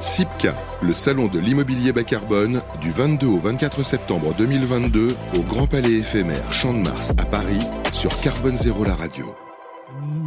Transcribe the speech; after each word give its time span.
SIPCA, 0.00 0.56
le 0.80 0.94
salon 0.94 1.28
de 1.28 1.38
l'immobilier 1.38 1.92
bas 1.92 2.04
carbone, 2.04 2.62
du 2.80 2.90
22 2.90 3.26
au 3.26 3.38
24 3.38 3.82
septembre 3.82 4.34
2022 4.38 5.08
au 5.36 5.40
Grand 5.42 5.66
Palais 5.66 5.92
éphémère 5.92 6.50
Champ 6.54 6.72
de 6.72 6.78
Mars 6.78 7.10
à 7.18 7.26
Paris 7.26 7.58
sur 7.92 8.18
Carbone 8.22 8.56
Zéro 8.56 8.82
la 8.84 8.94
radio. 8.94 9.26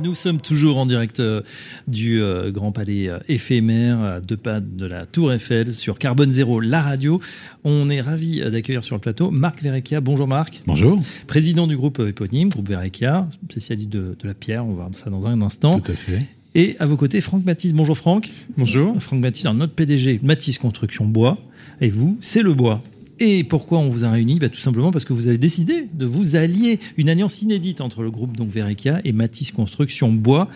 Nous 0.04 0.13
sommes 0.13 0.39
toujours 0.39 0.78
en 0.78 0.86
direct 0.86 1.20
euh, 1.21 1.41
du 1.88 2.21
euh, 2.21 2.51
Grand 2.51 2.71
Palais 2.71 3.09
euh, 3.09 3.17
éphémère, 3.28 4.04
à 4.04 4.21
deux 4.21 4.38
pas 4.38 4.59
de 4.59 4.86
la 4.86 5.07
Tour 5.07 5.34
Eiffel, 5.34 5.74
sur 5.74 5.98
Carbone 5.98 6.32
Zéro, 6.32 6.60
la 6.60 6.84
radio. 6.84 7.20
On 7.64 7.90
est 7.90 8.02
ravi 8.02 8.42
d'accueillir 8.42 8.84
sur 8.84 8.96
le 8.96 9.02
plateau 9.02 9.32
Marc 9.32 9.64
Verrecchia. 9.64 10.02
Bonjour 10.02 10.28
Marc. 10.28 10.62
Bonjour. 10.68 11.02
Président 11.26 11.66
du 11.66 11.76
groupe 11.76 12.00
éponyme, 12.00 12.50
groupe 12.50 12.70
Verrecchia, 12.70 13.28
spécialiste 13.50 13.90
de, 13.90 14.16
de 14.20 14.28
la 14.28 14.36
pierre, 14.36 14.66
on 14.66 14.70
va 14.70 14.84
voir 14.84 14.90
ça 14.92 15.10
dans 15.10 15.26
un 15.26 15.42
instant. 15.42 15.80
Tout 15.80 15.92
à 15.92 15.96
fait. 15.96 16.28
Et 16.55 16.75
à 16.79 16.85
vos 16.85 16.97
côtés, 16.97 17.20
Franck 17.20 17.45
Mathis. 17.45 17.73
Bonjour 17.73 17.97
Franck. 17.97 18.29
Bonjour. 18.57 19.02
Franck 19.02 19.20
Mathis, 19.21 19.45
notre 19.45 19.73
PDG, 19.73 20.20
Mathis 20.21 20.59
Construction 20.59 21.05
Bois. 21.05 21.39
Et 21.81 21.89
vous, 21.89 22.17
c'est 22.21 22.44
le 22.44 22.53
bois. 22.53 22.84
Et 23.20 23.44
pourquoi 23.44 23.80
on 23.80 23.89
vous 23.89 24.05
a 24.05 24.11
réunis? 24.11 24.38
Bah, 24.38 24.49
Tout 24.49 24.59
simplement 24.59 24.91
parce 24.91 25.03
que 25.05 25.13
vous 25.13 25.27
avez 25.27 25.39
décidé 25.39 25.88
de 25.91 26.05
vous 26.05 26.35
allier, 26.35 26.80
une 26.97 27.09
alliance 27.09 27.41
inédite 27.41 27.81
entre 27.81 28.03
le 28.03 28.11
groupe 28.11 28.38
donc 28.38 28.49
Verekia 28.49 29.02
et 29.03 29.13
Matisse 29.13 29.52
Construction 29.52 30.11
Bois, 30.11 30.47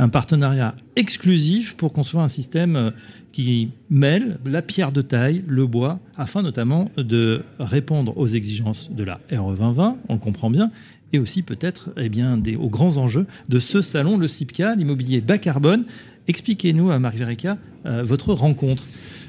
un 0.00 0.08
partenariat 0.08 0.74
exclusif 0.96 1.74
pour 1.76 1.92
construire 1.92 2.24
un 2.24 2.28
système 2.28 2.76
euh, 2.76 2.90
qui 3.30 3.70
mêle 3.90 4.38
la 4.46 4.62
pierre 4.62 4.90
de 4.90 5.02
taille, 5.02 5.44
le 5.46 5.66
bois, 5.66 6.00
afin 6.16 6.42
notamment 6.42 6.90
de 6.96 7.42
répondre 7.58 8.16
aux 8.16 8.28
exigences 8.28 8.90
de 8.92 9.04
la 9.04 9.20
RE 9.30 9.54
2020, 9.54 9.98
on 10.08 10.14
le 10.14 10.20
comprend 10.20 10.50
bien, 10.50 10.70
et 11.14 11.18
aussi 11.18 11.42
peut-être 11.42 11.90
eh 11.96 12.08
bien, 12.08 12.40
aux 12.58 12.68
grands 12.68 12.96
enjeux 12.96 13.26
de 13.48 13.60
ce 13.60 13.82
salon, 13.82 14.18
le 14.18 14.26
CIPCA, 14.26 14.74
l'immobilier 14.74 15.20
bas 15.20 15.38
carbone. 15.38 15.84
Expliquez-nous, 16.26 16.90
à 16.90 16.98
Marc 16.98 17.16
Verekia, 17.16 17.56
euh, 17.86 18.02
votre 18.02 18.32
rencontre. 18.32 18.84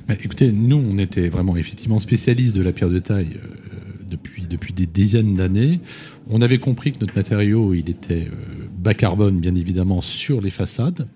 Écoutez, 0.09 0.51
nous, 0.51 0.77
on 0.77 0.97
était 0.97 1.29
vraiment 1.29 1.57
effectivement 1.57 1.99
spécialistes 1.99 2.55
de 2.55 2.63
la 2.63 2.71
pierre 2.71 2.89
de 2.89 2.99
taille 2.99 3.37
euh, 3.37 3.47
depuis, 4.09 4.43
depuis 4.49 4.73
des 4.73 4.87
dizaines 4.87 5.35
d'années. 5.35 5.79
On 6.27 6.41
avait 6.41 6.57
compris 6.57 6.91
que 6.91 6.99
notre 7.01 7.15
matériau, 7.15 7.73
il 7.75 7.89
était 7.89 8.27
euh, 8.31 8.65
bas 8.77 8.95
carbone, 8.95 9.39
bien 9.39 9.53
évidemment, 9.53 10.01
sur 10.01 10.41
les 10.41 10.49
façades, 10.49 11.07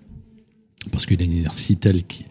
parce 0.90 1.04
qu'il 1.04 1.20
inertie 1.20 1.76
telle 1.76 2.02
qui, 2.04 2.24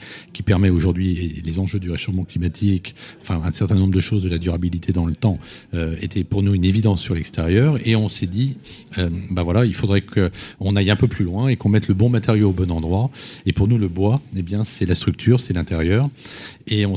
permet 0.44 0.70
aujourd'hui 0.70 1.42
les 1.46 1.60
enjeux 1.60 1.80
du 1.80 1.92
réchauffement 1.92 2.24
climatique, 2.24 2.96
enfin 3.22 3.42
un 3.44 3.52
certain 3.52 3.76
nombre 3.76 3.94
de 3.94 4.00
choses 4.00 4.24
de 4.24 4.30
la 4.30 4.38
durabilité 4.40 4.94
dans 4.94 5.06
le 5.06 5.14
temps 5.14 5.38
euh, 5.74 5.96
étaient 6.02 6.24
pour 6.24 6.42
nous 6.42 6.56
une 6.56 6.64
évidence 6.64 7.02
sur 7.02 7.14
l'extérieur. 7.14 7.78
Et 7.86 7.96
on 7.96 8.10
s'est 8.10 8.26
dit 8.26 8.56
euh, 8.98 9.10
bah 9.30 9.44
voilà 9.44 9.66
il 9.66 9.76
faudrait 9.76 10.02
que 10.02 10.32
on 10.60 10.76
aille 10.78 10.90
un 10.90 10.96
peu 10.96 11.08
plus 11.08 11.26
loin 11.26 11.50
et 11.50 11.58
qu'on 11.58 11.70
mette 11.70 11.88
le 11.90 11.94
bon 11.94 12.10
matériau 12.10 12.50
au 12.50 12.54
bon 12.54 12.72
endroit. 12.72 13.12
Et 13.46 13.54
pour 13.54 13.68
nous 13.68 13.78
le 13.78 13.90
bois 13.90 14.22
eh 14.36 14.42
bien 14.42 14.64
c'est 14.64 14.86
la 14.86 14.96
structure 14.96 15.40
c'est 15.40 15.54
l'intérieur. 15.54 16.10
Et 16.66 16.86
on 16.88 16.96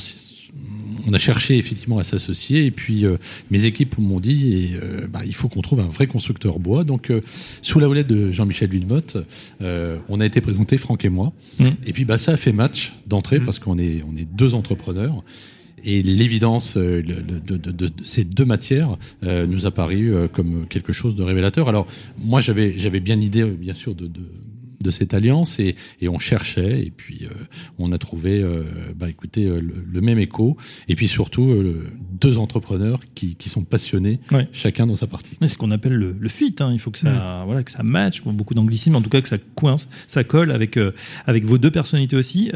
on 1.06 1.12
a 1.12 1.18
cherché 1.18 1.56
effectivement 1.56 1.98
à 1.98 2.04
s'associer 2.04 2.66
et 2.66 2.70
puis 2.70 3.04
euh, 3.04 3.16
mes 3.50 3.64
équipes 3.64 3.98
m'ont 3.98 4.20
dit 4.20 4.54
et, 4.54 4.70
euh, 4.82 5.06
bah, 5.06 5.20
il 5.24 5.34
faut 5.34 5.48
qu'on 5.48 5.62
trouve 5.62 5.80
un 5.80 5.86
vrai 5.86 6.06
constructeur 6.06 6.58
bois. 6.58 6.84
Donc 6.84 7.10
euh, 7.10 7.20
sous 7.62 7.80
la 7.80 7.88
houlette 7.88 8.06
de 8.06 8.30
Jean-Michel 8.30 8.70
Villemotte, 8.70 9.16
on 9.60 10.20
a 10.20 10.26
été 10.26 10.40
présenté 10.40 10.78
Franck 10.78 11.04
et 11.04 11.08
moi. 11.08 11.32
Mmh. 11.58 11.66
Et 11.86 11.92
puis 11.92 12.04
bah, 12.04 12.18
ça 12.18 12.32
a 12.32 12.36
fait 12.36 12.52
match 12.52 12.94
d'entrée 13.06 13.38
mmh. 13.38 13.44
parce 13.44 13.58
qu'on 13.58 13.78
est 13.78 14.02
on 14.08 14.16
est 14.16 14.24
deux 14.24 14.54
entrepreneurs. 14.54 15.22
Et 15.84 16.00
l'évidence 16.00 16.76
de, 16.76 17.00
de, 17.02 17.56
de, 17.56 17.70
de, 17.72 17.90
ces 18.04 18.22
deux 18.22 18.44
matières 18.44 18.96
nous 19.22 19.66
a 19.66 19.72
paru 19.72 20.12
comme 20.32 20.66
quelque 20.68 20.92
chose 20.92 21.16
de 21.16 21.24
révélateur. 21.24 21.68
Alors 21.68 21.88
moi 22.18 22.40
j'avais 22.40 22.78
j'avais 22.78 23.00
bien 23.00 23.18
idée 23.18 23.44
bien 23.44 23.74
sûr 23.74 23.96
de, 23.96 24.08
de 24.82 24.90
cette 24.90 25.14
alliance 25.14 25.58
et, 25.58 25.74
et, 26.00 26.08
on 26.08 26.18
cherchait 26.18 26.82
et 26.82 26.90
puis 26.90 27.20
euh, 27.24 27.34
on 27.78 27.92
a 27.92 27.98
trouvé 27.98 28.42
euh, 28.42 28.62
bah, 28.96 29.08
écoutez 29.08 29.46
euh, 29.46 29.60
le, 29.60 30.00
même 30.00 30.18
écho 30.18 30.56
et 30.88 30.94
puis 30.94 31.08
surtout 31.08 31.50
euh, 31.50 31.86
deux 32.20 32.38
entrepreneurs 32.38 33.00
qui, 33.14 33.36
qui 33.36 33.48
sont 33.48 33.62
passionnés 33.62 34.18
ouais. 34.32 34.48
chacun 34.52 34.86
dans 34.86 34.96
sa 34.96 35.06
partie. 35.06 35.36
C'est 35.40 35.48
ce 35.48 35.58
qu'on 35.58 35.70
appelle 35.70 35.94
le, 35.94 36.14
le, 36.18 36.28
fit. 36.28 36.54
Hein. 36.60 36.70
Il 36.72 36.78
faut 36.78 36.90
que 36.90 36.98
ça 36.98 37.12
ouais. 37.12 37.44
voilà 37.46 37.62
que 37.62 37.70
ça 37.70 37.82
match 37.82 38.22
beaucoup 38.22 38.54
d'anglicisme 38.54 38.96
en 38.96 39.00
tout 39.00 39.10
cas 39.10 39.20
que 39.20 39.28
ça 39.28 39.38
coince, 39.54 39.88
ça 40.06 40.24
colle 40.24 40.50
avec 40.50 40.78
avec 41.26 41.44
vos 41.44 41.58
deux 41.58 41.70
personnalités 41.70 42.16
aussi. 42.16 42.50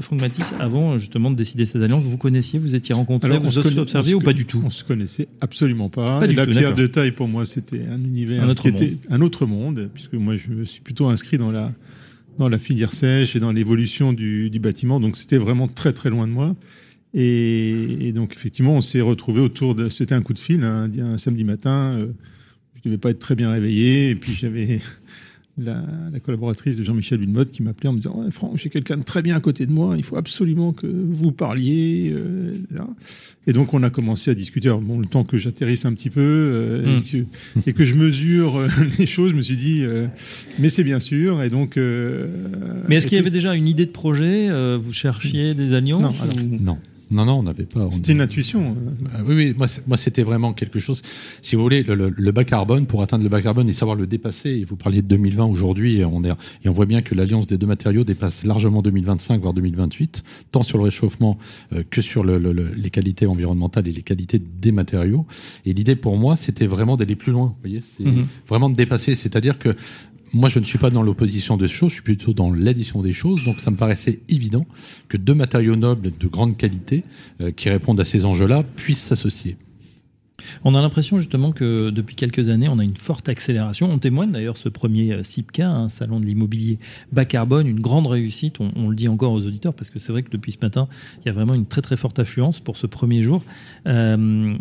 Franck 0.00 0.20
Matisse, 0.20 0.52
avant 0.58 0.98
justement 0.98 1.30
de 1.30 1.36
décider 1.36 1.66
cette 1.66 1.82
alliance, 1.82 2.02
vous 2.02 2.16
connaissiez, 2.16 2.58
vous 2.58 2.74
étiez 2.74 2.94
rencontrés, 2.94 3.30
Alors, 3.30 3.42
vous 3.42 3.50
vous 3.50 3.78
observé 3.78 4.14
ou 4.14 4.20
pas 4.20 4.32
du 4.32 4.46
tout 4.46 4.62
On 4.64 4.70
se 4.70 4.84
connaissait 4.84 5.28
absolument 5.40 5.88
pas. 5.88 6.20
pas 6.20 6.26
et 6.26 6.32
la 6.32 6.46
tout, 6.46 6.52
pierre 6.52 6.72
de 6.72 6.86
taille 6.86 7.12
pour 7.12 7.28
moi 7.28 7.46
c'était 7.46 7.82
un 7.90 7.98
univers 7.98 8.42
un 8.42 8.48
autre 8.48 8.62
qui 8.62 8.68
monde. 8.68 8.82
était 8.82 8.96
un 9.10 9.20
autre 9.20 9.46
monde 9.46 9.90
puisque 9.92 10.14
moi 10.14 10.36
je 10.36 10.48
me 10.50 10.64
suis 10.64 10.80
plutôt 10.80 11.08
inscrit 11.08 11.38
dans 11.38 11.50
la 11.50 11.67
dans 12.38 12.48
la 12.48 12.58
filière 12.58 12.92
sèche 12.92 13.36
et 13.36 13.40
dans 13.40 13.52
l'évolution 13.52 14.12
du, 14.12 14.50
bâtiment. 14.60 15.00
Donc 15.00 15.16
c'était 15.16 15.36
vraiment 15.36 15.68
très 15.68 15.92
très 15.92 16.10
loin 16.10 16.26
de 16.26 16.32
moi. 16.32 16.54
Et, 17.14 18.12
donc 18.14 18.34
effectivement, 18.34 18.74
on 18.74 18.80
s'est 18.80 19.00
retrouvé 19.00 19.40
autour 19.40 19.74
de. 19.74 19.88
C'était 19.88 20.14
un 20.14 20.22
coup 20.22 20.34
de 20.34 20.38
fil 20.38 20.62
hein, 20.64 20.90
un, 20.98 21.14
un, 21.14 21.18
samedi 21.18 21.44
matin. 21.44 21.96
Euh, 21.98 22.12
je 22.76 22.82
devais 22.82 22.98
pas 22.98 23.10
être 23.10 23.18
très 23.18 23.34
bien 23.34 23.50
réveillé 23.50 24.10
et 24.10 24.14
puis 24.14 24.34
j'avais 24.34 24.80
la, 25.58 25.82
la, 26.12 26.20
collaboratrice 26.20 26.76
de 26.76 26.82
Jean-Michel 26.82 27.18
Villemotte 27.20 27.50
qui 27.50 27.62
m'appelait 27.62 27.88
en 27.88 27.92
me 27.92 27.98
disant 27.98 28.22
ouais, 28.22 28.30
Franck, 28.30 28.56
j'ai 28.56 28.70
quelqu'un 28.70 28.96
de 28.96 29.02
très 29.02 29.22
bien 29.22 29.36
à 29.36 29.40
côté 29.40 29.66
de 29.66 29.72
moi. 29.72 29.94
Il 29.96 30.04
faut 30.04 30.16
absolument 30.16 30.72
que 30.72 30.86
vous 30.86 31.32
parliez. 31.32 32.12
Euh, 32.14 32.54
et 33.46 33.52
donc 33.52 33.74
on 33.74 33.82
a 33.82 33.90
commencé 33.90 34.30
à 34.30 34.34
discuter. 34.34 34.68
Alors, 34.68 34.80
bon, 34.80 34.98
le 34.98 35.06
temps 35.06 35.24
que 35.24 35.36
j'atterrisse 35.38 35.84
un 35.84 35.94
petit 35.94 36.10
peu 36.10 36.20
euh, 36.20 36.78
Hmm. 36.78 36.86
mm. 36.88 36.98
et, 36.98 37.02
que, 37.02 37.70
et, 37.70 37.72
que, 37.72 37.84
je 37.84 37.94
mesure 37.94 38.56
euh, 38.56 38.68
les 38.98 39.06
choses, 39.06 39.30
je 39.30 39.36
me 39.36 39.42
suis 39.42 39.56
dit 39.56 39.78
euh, 39.82 40.06
mais 40.58 40.68
c'est 40.68 40.84
bien 40.84 41.00
sûr. 41.00 41.42
Et 41.42 41.50
donc. 41.50 41.76
euh, 41.76 42.26
mais 42.88 42.96
est-ce 42.96 43.08
qu'il 43.08 43.16
y 43.16 43.20
avait 43.20 43.30
déjà 43.30 43.54
une 43.54 43.68
idée 43.68 43.86
de 43.86 43.90
projet 43.90 44.48
Vous 44.76 44.92
cherchiez 44.92 45.54
des 45.54 45.72
alliances 45.74 46.02
Non. 46.02 46.14
Alors, 46.20 46.36
ou... 46.36 46.62
non. 46.62 46.78
Non, 47.10 47.24
non, 47.24 47.38
on 47.38 47.42
n'avait 47.42 47.64
pas. 47.64 47.88
C'était 47.90 48.12
une 48.12 48.20
intuition. 48.20 48.76
Ah, 49.14 49.18
oui, 49.26 49.34
oui, 49.34 49.54
moi, 49.86 49.96
c'était 49.96 50.22
vraiment 50.22 50.52
quelque 50.52 50.78
chose. 50.78 51.00
Si 51.42 51.56
vous 51.56 51.62
voulez, 51.62 51.82
le, 51.82 51.94
le, 51.94 52.08
le, 52.10 52.32
bas 52.32 52.44
carbone, 52.44 52.86
pour 52.86 53.02
atteindre 53.02 53.22
le 53.24 53.30
bas 53.30 53.40
carbone 53.42 53.68
et 53.68 53.72
savoir 53.72 53.96
le 53.96 54.06
dépasser, 54.06 54.50
et 54.50 54.64
vous 54.64 54.76
parliez 54.76 55.00
de 55.02 55.06
2020 55.08 55.44
aujourd'hui, 55.46 56.04
on 56.04 56.22
est, 56.24 56.28
et 56.64 56.68
on 56.68 56.72
voit 56.72 56.86
bien 56.86 57.00
que 57.02 57.14
l'alliance 57.14 57.46
des 57.46 57.56
deux 57.58 57.66
matériaux 57.66 58.04
dépasse 58.04 58.44
largement 58.44 58.82
2025, 58.82 59.40
voire 59.40 59.54
2028, 59.54 60.22
tant 60.52 60.62
sur 60.62 60.78
le 60.78 60.84
réchauffement 60.84 61.38
euh, 61.72 61.82
que 61.90 62.00
sur 62.02 62.24
le, 62.24 62.36
les 62.38 62.90
qualités 62.90 63.26
environnementales 63.26 63.88
et 63.88 63.92
les 63.92 64.02
qualités 64.02 64.38
des 64.38 64.72
matériaux. 64.72 65.26
Et 65.66 65.72
l'idée 65.72 65.96
pour 65.96 66.16
moi, 66.18 66.36
c'était 66.36 66.66
vraiment 66.66 66.96
d'aller 66.96 67.16
plus 67.16 67.32
loin. 67.32 67.46
Vous 67.46 67.60
voyez, 67.62 67.80
c'est 67.82 68.04
Mhm. 68.04 68.12
mm 68.12 68.18
-hmm. 68.20 68.48
vraiment 68.48 68.70
de 68.70 68.76
dépasser. 68.76 69.14
C'est-à-dire 69.14 69.58
que 69.58 69.70
moi, 70.32 70.48
je 70.48 70.58
ne 70.58 70.64
suis 70.64 70.78
pas 70.78 70.90
dans 70.90 71.02
l'opposition 71.02 71.56
des 71.56 71.68
choses, 71.68 71.90
je 71.90 71.94
suis 71.94 72.02
plutôt 72.02 72.32
dans 72.32 72.52
l'addition 72.52 73.02
des 73.02 73.12
choses. 73.12 73.44
Donc, 73.44 73.60
ça 73.60 73.70
me 73.70 73.76
paraissait 73.76 74.20
évident 74.28 74.66
que 75.08 75.16
deux 75.16 75.34
matériaux 75.34 75.76
nobles 75.76 76.12
de 76.18 76.26
grande 76.26 76.56
qualité 76.56 77.02
euh, 77.40 77.50
qui 77.50 77.70
répondent 77.70 78.00
à 78.00 78.04
ces 78.04 78.24
enjeux-là 78.24 78.64
puissent 78.76 79.02
s'associer. 79.02 79.56
On 80.64 80.74
a 80.74 80.80
l'impression 80.80 81.18
justement 81.18 81.52
que 81.52 81.90
depuis 81.90 82.14
quelques 82.14 82.48
années, 82.48 82.68
on 82.68 82.78
a 82.78 82.84
une 82.84 82.96
forte 82.96 83.28
accélération. 83.28 83.90
On 83.90 83.98
témoigne 83.98 84.30
d'ailleurs 84.30 84.56
ce 84.56 84.68
premier 84.68 85.12
euh, 85.12 85.22
CIPCA, 85.22 85.68
un 85.68 85.88
salon 85.88 86.20
de 86.20 86.26
l'immobilier 86.26 86.78
bas 87.12 87.24
carbone, 87.24 87.66
une 87.66 87.80
grande 87.80 88.06
réussite. 88.06 88.60
On, 88.60 88.70
on, 88.76 88.88
le 88.88 88.94
dit 88.94 89.08
encore 89.08 89.32
aux 89.32 89.46
auditeurs 89.46 89.74
parce 89.74 89.90
que 89.90 89.98
c'est 89.98 90.12
vrai 90.12 90.22
que 90.22 90.30
depuis 90.30 90.52
ce 90.52 90.58
matin, 90.62 90.88
il 91.20 91.26
y 91.26 91.28
a 91.28 91.32
vraiment 91.32 91.54
une 91.54 91.66
très 91.66 91.82
très 91.82 91.96
forte 91.96 92.18
affluence 92.18 92.60
pour 92.60 92.76
ce 92.76 92.86
premier 92.86 93.22
jour. 93.22 93.42
Euh, 93.86 94.56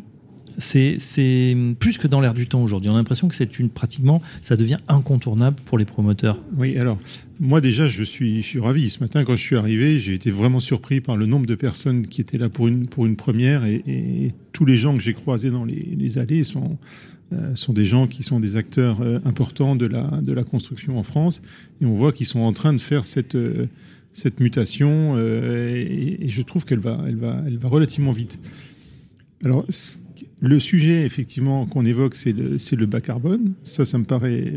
c'est 0.57 1.55
plus 1.79 1.97
que 1.97 2.07
dans 2.07 2.19
l'air 2.19 2.33
du 2.33 2.47
temps 2.47 2.63
aujourd'hui. 2.63 2.89
On 2.89 2.93
a 2.93 2.97
l'impression 2.97 3.27
que 3.27 3.35
c'est 3.35 3.59
une 3.59 3.69
pratiquement, 3.69 4.21
ça 4.41 4.55
devient 4.55 4.79
incontournable 4.87 5.57
pour 5.65 5.77
les 5.77 5.85
promoteurs. 5.85 6.39
Oui, 6.57 6.77
alors 6.77 6.97
moi 7.39 7.61
déjà, 7.61 7.87
je 7.87 8.03
suis, 8.03 8.43
ravi. 8.59 8.89
Ce 8.89 8.99
matin, 8.99 9.23
quand 9.23 9.35
je 9.35 9.41
suis 9.41 9.55
arrivé, 9.55 9.99
j'ai 9.99 10.13
été 10.13 10.31
vraiment 10.31 10.59
surpris 10.59 11.01
par 11.01 11.17
le 11.17 11.27
nombre 11.27 11.45
de 11.45 11.55
personnes 11.55 12.07
qui 12.07 12.21
étaient 12.21 12.37
là 12.37 12.49
pour 12.49 12.67
une, 12.67 12.87
pour 12.87 13.05
une 13.05 13.15
première 13.15 13.65
et, 13.65 14.33
tous 14.53 14.65
les 14.65 14.75
gens 14.75 14.95
que 14.95 15.01
j'ai 15.01 15.13
croisés 15.13 15.51
dans 15.51 15.65
les, 15.65 16.17
allées 16.17 16.43
sont, 16.43 16.79
euh, 17.31 17.55
sont 17.55 17.73
des 17.73 17.85
gens 17.85 18.07
qui 18.07 18.23
sont 18.23 18.39
des 18.39 18.55
acteurs 18.55 19.01
euh, 19.01 19.19
importants 19.23 19.75
de 19.75 19.85
la, 19.85 20.19
de 20.23 20.33
la 20.33 20.43
construction 20.43 20.97
en 20.97 21.03
France 21.03 21.43
et 21.79 21.85
on 21.85 21.93
voit 21.93 22.11
qu'ils 22.11 22.25
sont 22.25 22.39
en 22.39 22.53
train 22.53 22.73
de 22.73 22.81
faire 22.81 23.05
cette, 23.05 23.35
euh, 23.35 23.67
cette 24.13 24.39
mutation 24.39 25.15
et, 25.19 26.17
et, 26.21 26.27
je 26.27 26.41
trouve 26.41 26.65
qu'elle 26.65 26.79
va, 26.79 26.99
elle 27.07 27.17
va, 27.17 27.39
elle 27.45 27.59
va 27.59 27.69
relativement 27.69 28.11
vite. 28.11 28.39
Alors, 29.45 29.63
le 30.41 30.59
sujet, 30.59 31.05
effectivement, 31.05 31.65
qu'on 31.65 31.85
évoque, 31.85 32.15
c'est 32.15 32.31
le, 32.31 32.57
le, 32.57 32.85
bas 32.85 33.01
carbone. 33.01 33.53
Ça, 33.63 33.85
ça 33.85 33.97
me 33.97 34.03
paraît. 34.03 34.53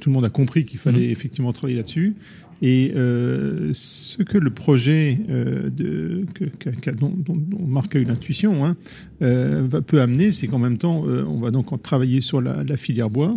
Tout 0.00 0.10
le 0.10 0.14
monde 0.14 0.24
a 0.24 0.30
compris 0.30 0.64
qu'il 0.64 0.78
fallait 0.78 1.08
mmh. 1.08 1.12
effectivement 1.12 1.52
travailler 1.52 1.76
là-dessus. 1.76 2.14
Et 2.60 2.92
euh, 2.96 3.70
ce 3.72 4.22
que 4.22 4.36
le 4.36 4.50
projet 4.50 5.20
euh, 5.30 5.70
de, 5.70 6.26
que, 6.34 6.44
que, 6.44 6.90
dont, 6.90 7.12
dont, 7.16 7.36
dont, 7.36 7.66
Marc 7.66 7.94
a 7.94 8.00
eu 8.00 8.04
l'intuition 8.04 8.64
hein, 8.64 8.76
euh, 9.22 9.68
peut 9.68 10.00
amener, 10.00 10.32
c'est 10.32 10.48
qu'en 10.48 10.58
même 10.58 10.76
temps, 10.76 11.04
euh, 11.06 11.24
on 11.24 11.38
va 11.38 11.52
donc 11.52 11.80
travailler 11.82 12.20
sur 12.20 12.40
la, 12.40 12.64
la 12.64 12.76
filière 12.76 13.10
bois 13.10 13.36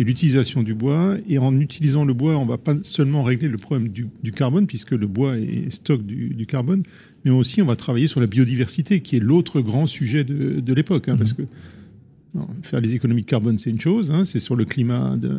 et 0.00 0.04
l'utilisation 0.04 0.62
du 0.62 0.74
bois. 0.74 1.16
Et 1.28 1.38
en 1.38 1.60
utilisant 1.60 2.04
le 2.06 2.14
bois, 2.14 2.36
on 2.38 2.46
va 2.46 2.56
pas 2.56 2.74
seulement 2.82 3.22
régler 3.22 3.48
le 3.48 3.58
problème 3.58 3.88
du, 3.88 4.08
du 4.22 4.32
carbone, 4.32 4.66
puisque 4.66 4.92
le 4.92 5.06
bois 5.06 5.36
est 5.38 5.70
stock 5.70 6.04
du, 6.04 6.30
du, 6.30 6.46
carbone, 6.46 6.82
mais 7.24 7.30
aussi 7.30 7.60
on 7.60 7.66
va 7.66 7.76
travailler 7.76 8.08
sur 8.08 8.18
la 8.18 8.26
biodiversité, 8.26 9.00
qui 9.02 9.16
est 9.16 9.20
l'autre 9.20 9.60
grand 9.60 9.86
sujet 9.86 10.24
de, 10.24 10.60
de 10.60 10.72
l'époque. 10.72 11.08
Hein, 11.08 11.14
mmh. 11.14 11.18
Parce 11.18 11.34
que 11.34 11.42
non, 12.34 12.48
faire 12.62 12.80
les 12.80 12.94
économies 12.94 13.22
de 13.22 13.26
carbone, 13.26 13.58
c'est 13.58 13.68
une 13.68 13.80
chose, 13.80 14.10
hein, 14.10 14.24
c'est 14.24 14.38
sur 14.38 14.56
le 14.56 14.64
climat 14.64 15.16
de, 15.18 15.30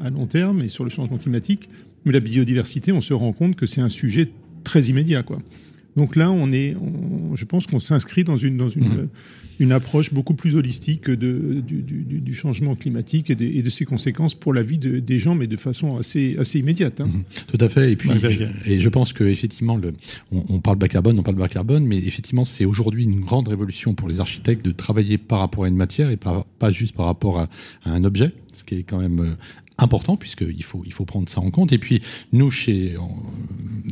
à 0.00 0.08
long 0.08 0.26
terme 0.26 0.62
et 0.62 0.68
sur 0.68 0.84
le 0.84 0.90
changement 0.90 1.18
climatique. 1.18 1.68
Mais 2.06 2.12
la 2.12 2.20
biodiversité, 2.20 2.92
on 2.92 3.02
se 3.02 3.12
rend 3.12 3.34
compte 3.34 3.54
que 3.54 3.66
c'est 3.66 3.82
un 3.82 3.90
sujet 3.90 4.30
très 4.64 4.84
immédiat. 4.84 5.24
Quoi. 5.24 5.42
Donc 5.94 6.16
là, 6.16 6.30
on 6.30 6.52
est, 6.52 6.74
je 7.34 7.44
pense 7.44 7.66
qu'on 7.66 7.80
s'inscrit 7.80 8.24
dans 8.24 8.38
une, 8.38 8.56
dans 8.56 8.70
une, 8.70 8.84
mmh. 8.84 9.08
Une 9.58 9.72
approche 9.72 10.12
beaucoup 10.12 10.34
plus 10.34 10.54
holistique 10.54 11.08
de, 11.08 11.62
du, 11.66 11.82
du, 11.82 12.20
du 12.20 12.34
changement 12.34 12.74
climatique 12.74 13.30
et 13.30 13.34
de, 13.34 13.44
et 13.44 13.62
de, 13.62 13.70
ses 13.70 13.84
conséquences 13.84 14.34
pour 14.34 14.52
la 14.52 14.62
vie 14.62 14.78
de, 14.78 14.98
des 14.98 15.18
gens, 15.18 15.34
mais 15.34 15.46
de 15.46 15.56
façon 15.56 15.96
assez, 15.98 16.36
assez 16.38 16.58
immédiate. 16.58 17.00
Hein. 17.00 17.06
Mmh. 17.06 17.24
Tout 17.46 17.64
à 17.64 17.68
fait. 17.68 17.92
Et 17.92 17.96
puis, 17.96 18.10
je, 18.20 18.44
et 18.70 18.80
je 18.80 18.88
pense 18.88 19.12
que 19.12 19.24
effectivement, 19.24 19.76
le, 19.76 19.92
on, 20.32 20.44
on, 20.48 20.60
parle 20.60 20.76
bas 20.76 20.88
carbone, 20.88 21.18
on 21.18 21.22
parle 21.22 21.36
bas 21.36 21.48
carbone, 21.48 21.86
mais 21.86 21.98
effectivement, 21.98 22.44
c'est 22.44 22.64
aujourd'hui 22.64 23.04
une 23.04 23.20
grande 23.20 23.48
révolution 23.48 23.94
pour 23.94 24.08
les 24.08 24.20
architectes 24.20 24.64
de 24.64 24.70
travailler 24.70 25.18
par 25.18 25.40
rapport 25.40 25.64
à 25.64 25.68
une 25.68 25.76
matière 25.76 26.10
et 26.10 26.16
pas, 26.16 26.46
pas 26.58 26.70
juste 26.70 26.94
par 26.94 27.06
rapport 27.06 27.38
à, 27.38 27.48
à 27.84 27.90
un 27.90 28.04
objet, 28.04 28.32
ce 28.52 28.64
qui 28.64 28.76
est 28.76 28.82
quand 28.82 28.98
même 28.98 29.20
euh, 29.20 29.34
important 29.78 30.16
puisqu'il 30.16 30.62
faut, 30.62 30.82
il 30.86 30.92
faut 30.92 31.04
prendre 31.04 31.28
ça 31.28 31.40
en 31.40 31.50
compte. 31.50 31.72
Et 31.72 31.78
puis 31.78 32.00
nous, 32.32 32.50
chez, 32.50 32.96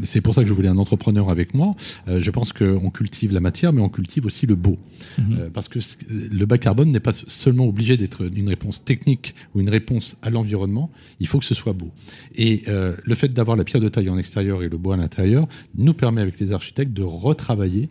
c'est 0.03 0.21
pour 0.21 0.35
ça 0.35 0.43
que 0.43 0.49
je 0.49 0.53
voulais 0.53 0.69
un 0.69 0.79
entrepreneur 0.79 1.31
avec 1.31 1.55
moi. 1.55 1.73
Euh, 2.09 2.21
je 2.21 2.31
pense 2.31 2.53
qu'on 2.53 2.91
cultive 2.91 3.33
la 3.33 3.41
matière, 3.41 3.73
mais 3.73 3.81
on 3.81 3.89
cultive 3.89 4.27
aussi 4.27 4.47
le 4.47 4.55
beau, 4.55 4.79
mmh. 5.19 5.23
euh, 5.33 5.51
parce 5.53 5.69
que 5.69 5.79
le 6.09 6.47
bas 6.47 6.59
carbone 6.59 6.91
n'est 6.91 7.01
pas 7.01 7.13
seulement 7.27 7.67
obligé 7.67 7.97
d'être 7.97 8.29
une 8.35 8.49
réponse 8.49 8.85
technique 8.85 9.35
ou 9.55 9.61
une 9.61 9.69
réponse 9.69 10.17
à 10.23 10.31
l'environnement. 10.31 10.91
Il 11.21 11.27
faut 11.27 11.39
que 11.39 11.45
ce 11.45 11.55
soit 11.55 11.73
beau. 11.73 11.91
Et 12.35 12.63
euh, 12.69 12.95
le 13.05 13.15
fait 13.15 13.33
d'avoir 13.33 13.57
la 13.57 13.65
pierre 13.65 13.83
de 13.83 13.89
taille 13.89 14.09
en 14.09 14.19
extérieur 14.19 14.63
et 14.63 14.69
le 14.69 14.79
bois 14.79 14.95
à 14.95 14.99
l'intérieur 14.99 15.47
nous 15.77 15.95
permet 15.95 16.21
avec 16.21 16.41
les 16.41 16.53
architectes 16.53 16.93
de 16.93 17.03
retravailler 17.03 17.89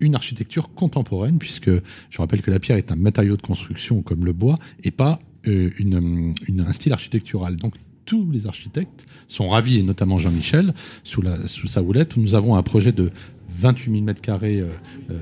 une 0.00 0.14
architecture 0.14 0.74
contemporaine, 0.74 1.38
puisque 1.38 1.70
je 1.70 2.18
rappelle 2.18 2.42
que 2.42 2.50
la 2.50 2.58
pierre 2.58 2.76
est 2.76 2.92
un 2.92 2.96
matériau 2.96 3.36
de 3.36 3.42
construction 3.42 4.02
comme 4.02 4.24
le 4.24 4.32
bois 4.32 4.56
et 4.84 4.90
pas 4.90 5.20
une, 5.46 6.34
une, 6.48 6.60
un 6.60 6.72
style 6.72 6.92
architectural. 6.92 7.56
Donc 7.56 7.74
tous 8.06 8.30
les 8.30 8.46
architectes 8.46 9.06
sont 9.28 9.48
ravis, 9.48 9.78
et 9.78 9.82
notamment 9.82 10.18
Jean-Michel, 10.18 10.72
sous, 11.02 11.22
sous 11.46 11.66
sa 11.66 11.82
houlette, 11.82 12.16
nous 12.16 12.34
avons 12.34 12.54
un 12.56 12.62
projet 12.62 12.92
de 12.92 13.10
28 13.58 13.90
000 13.92 14.04
mètres 14.04 14.20
carrés 14.20 14.60
euh, 14.60 14.68
euh, 15.10 15.14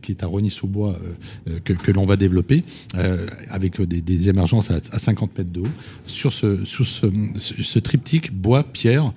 qui 0.00 0.12
est 0.12 0.22
à 0.22 0.26
Rony-sous-Bois 0.26 0.98
euh, 1.48 1.60
que, 1.60 1.72
que 1.72 1.92
l'on 1.92 2.06
va 2.06 2.16
développer 2.16 2.62
euh, 2.96 3.26
avec 3.50 3.80
des, 3.80 4.28
émergences 4.28 4.70
à, 4.70 4.76
à 4.92 4.98
50 4.98 5.38
mètres 5.38 5.52
de 5.52 5.60
haut 5.60 5.74
sur 6.06 6.32
ce, 6.32 6.64
ce, 6.64 7.78
triptyque 7.78 8.32
bois, 8.32 8.64
pierre 8.64 9.12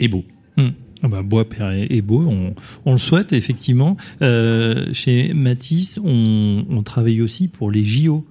et 0.00 0.08
beau. 0.08 0.24
Mmh. 0.56 0.68
Ah 1.02 1.08
bah, 1.08 1.22
bois, 1.22 1.48
pierre 1.48 1.72
et, 1.72 2.02
beau, 2.02 2.26
on, 2.26 2.54
on, 2.84 2.92
le 2.92 2.98
souhaite 2.98 3.32
effectivement. 3.32 3.96
chez 4.20 5.32
Matisse, 5.34 6.00
on 6.02 6.82
travaille 6.84 7.20
aussi 7.22 7.48
pour 7.48 7.70
les 7.70 7.84
JO. 7.84 8.26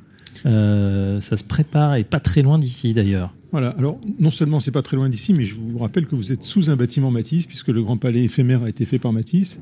Euh, 0.46 1.22
ça 1.22 1.38
se 1.38 1.44
prépare 1.44 1.96
et 1.96 2.04
pas 2.04 2.20
très 2.20 2.42
loin 2.42 2.60
d'ici 2.60 2.94
d'ailleurs. 2.94 3.34
Voilà, 3.52 3.70
alors 3.78 4.00
non 4.20 4.32
seulement 4.32 4.60
c'est 4.60 4.72
pas 4.72 4.82
très 4.82 4.98
loin 4.98 5.08
d'ici, 5.10 5.34
mais 5.34 5.44
je 5.44 5.56
vous 5.56 5.78
rappelle 5.78 6.08
que 6.08 6.16
vous 6.16 6.32
êtes 6.32 6.44
sous 6.44 6.70
un 6.70 6.76
bâtiment 6.76 7.10
Matisse, 7.10 7.48
puisque 7.48 7.70
le 7.70 7.82
Grand 7.82 7.98
Palais 7.98 8.24
éphémère 8.24 8.64
a 8.64 8.70
été 8.70 8.86
fait 8.86 9.00
par 9.00 9.14
Matisse. 9.14 9.62